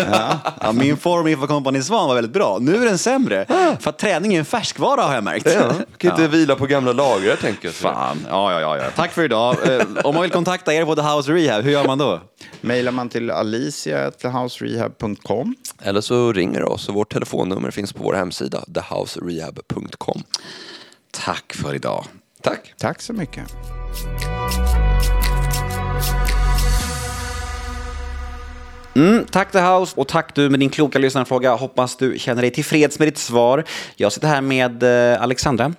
[0.61, 0.71] Ja.
[0.71, 2.57] min form inför Company Svan var väldigt bra.
[2.61, 3.45] Nu är den sämre.
[3.79, 5.53] För att träning är en färskvara har jag märkt.
[5.53, 7.73] Ja, kan inte vila på gamla lagrar tänker jag.
[7.73, 8.83] Fan, ja, ja, ja, ja.
[8.95, 9.57] Tack för idag.
[9.75, 12.21] Eh, Om man vill kontakta er på The House Rehab, hur gör man då?
[12.61, 15.55] Mailar man till alicia.thehouserehab.com.
[15.81, 20.23] Eller så ringer du oss vårt telefonnummer finns på vår hemsida thehouserehab.com.
[21.11, 22.05] Tack för idag.
[22.41, 22.73] Tack.
[22.77, 23.43] Tack så mycket.
[28.95, 31.55] Mm, tack The House och tack du med din kloka lyssnarfråga.
[31.55, 33.63] Hoppas du känner dig tillfreds med ditt svar.
[33.95, 35.73] Jag sitter här med eh, Alexandra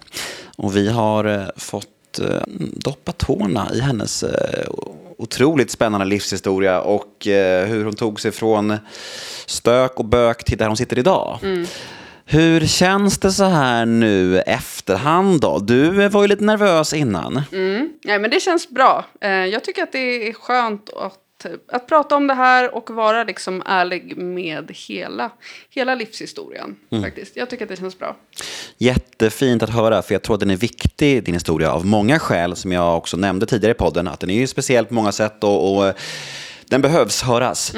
[0.57, 2.43] och vi har eh, fått eh,
[2.73, 4.25] doppa tårna i hennes
[5.19, 7.13] otroligt spännande livshistoria och
[7.67, 8.77] hur hon tog sig från
[9.47, 11.39] stök och bök till där hon sitter idag.
[12.25, 15.59] Hur känns det så här nu efterhand då?
[15.59, 17.43] Du var ju lite nervös innan.
[18.05, 19.05] Nej, men det känns bra.
[19.53, 21.19] Jag tycker att det är skönt att,
[21.73, 25.31] att prata om det här och vara liksom ärlig med hela,
[25.71, 26.77] hela livshistorien.
[27.03, 27.37] Faktiskt.
[27.37, 28.17] Jag tycker att det känns bra.
[28.79, 32.57] Jättefint att höra, för jag tror att den är viktig, din historia, av många skäl,
[32.57, 35.45] som jag också nämnde tidigare i podden, att den är ju speciell på många sätt
[35.45, 35.95] och, och eh,
[36.69, 37.75] den behövs höras.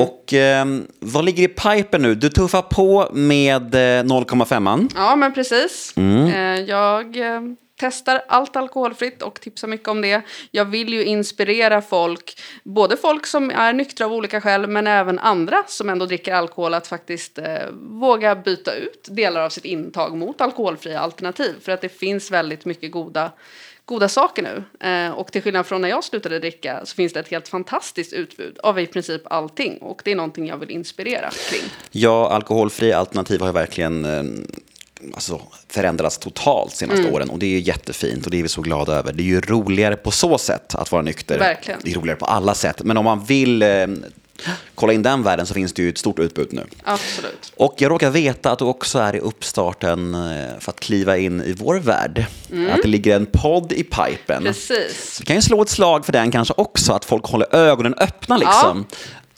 [0.00, 0.66] Och eh,
[1.00, 2.14] vad ligger i pipen nu?
[2.14, 4.90] Du tuffar på med eh, 0,5an.
[4.94, 5.94] Ja, men precis.
[5.96, 7.40] Eh, Jag eh,
[7.80, 10.22] testar allt alkoholfritt och tipsar mycket om det.
[10.50, 15.18] Jag vill ju inspirera folk, både folk som är nyktra av olika skäl, men även
[15.18, 20.16] andra som ändå dricker alkohol, att faktiskt eh, våga byta ut delar av sitt intag
[20.16, 21.54] mot alkoholfria alternativ.
[21.62, 23.32] För att det finns väldigt mycket goda
[23.90, 24.88] goda saker nu.
[24.88, 28.12] Eh, och till skillnad från när jag slutade dricka så finns det ett helt fantastiskt
[28.12, 29.78] utbud av i princip allting.
[29.78, 31.62] Och det är någonting jag vill inspirera kring.
[31.90, 34.22] Ja, alkoholfria alternativ har jag verkligen eh,
[35.14, 38.60] alltså, förändrats totalt senaste åren och det är ju jättefint och det är vi så
[38.60, 39.12] glada över.
[39.12, 41.38] Det är ju roligare på så sätt att vara nykter.
[41.38, 41.80] Verkligen.
[41.82, 42.82] Det är roligare på alla sätt.
[42.82, 43.86] Men om man vill eh,
[44.74, 46.66] kolla in den världen så finns det ju ett stort utbud nu.
[46.84, 47.52] Absolut.
[47.56, 51.40] Och jag råkar veta att du också är i uppstarten eh, för att kliva in
[51.40, 52.24] i vår värld.
[52.70, 54.42] Att det ligger en podd i pipen.
[54.42, 55.18] Precis.
[55.18, 58.36] Du kan ju slå ett slag för den kanske också, att folk håller ögonen öppna
[58.36, 58.86] liksom.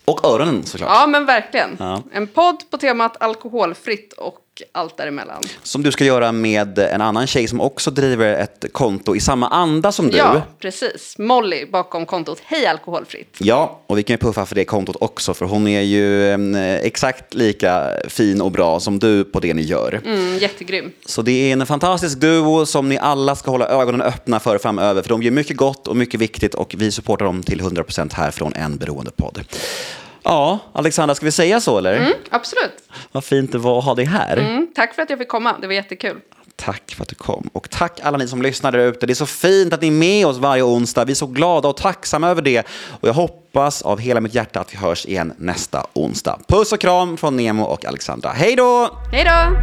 [0.05, 0.91] Och öronen såklart.
[0.93, 1.77] Ja, men verkligen.
[1.79, 2.03] Ja.
[2.13, 4.39] En podd på temat alkoholfritt och
[4.73, 5.43] allt däremellan.
[5.63, 9.49] Som du ska göra med en annan tjej som också driver ett konto i samma
[9.49, 10.17] anda som du.
[10.17, 11.19] Ja, precis.
[11.19, 13.37] Molly bakom kontot Hej alkoholfritt.
[13.39, 16.33] Ja, och vi kan ju puffa för det kontot också, för hon är ju
[16.77, 20.01] exakt lika fin och bra som du på det ni gör.
[20.05, 20.93] Mm, jättegrym.
[21.07, 25.03] Så det är en fantastisk duo som ni alla ska hålla ögonen öppna för framöver,
[25.03, 28.31] för de gör mycket gott och mycket viktigt och vi supportar dem till 100% här
[28.31, 29.45] från en beroendepodd.
[30.25, 31.97] Ja, Alexandra, ska vi säga så eller?
[31.97, 32.73] Mm, absolut.
[33.13, 34.37] Vad fint det var att ha dig här.
[34.37, 35.55] Mm, tack för att jag fick komma.
[35.61, 36.17] Det var jättekul.
[36.57, 37.51] Tack för att du kom.
[37.53, 39.07] Och tack alla ni som lyssnar där ute.
[39.07, 41.05] Det är så fint att ni är med oss varje onsdag.
[41.05, 42.67] Vi är så glada och tacksamma över det.
[43.01, 46.39] Och jag hoppas av hela mitt hjärta att vi hörs igen nästa onsdag.
[46.49, 48.31] Puss och kram från Nemo och Alexandra.
[48.31, 48.99] Hej då!
[49.13, 49.57] Hej då!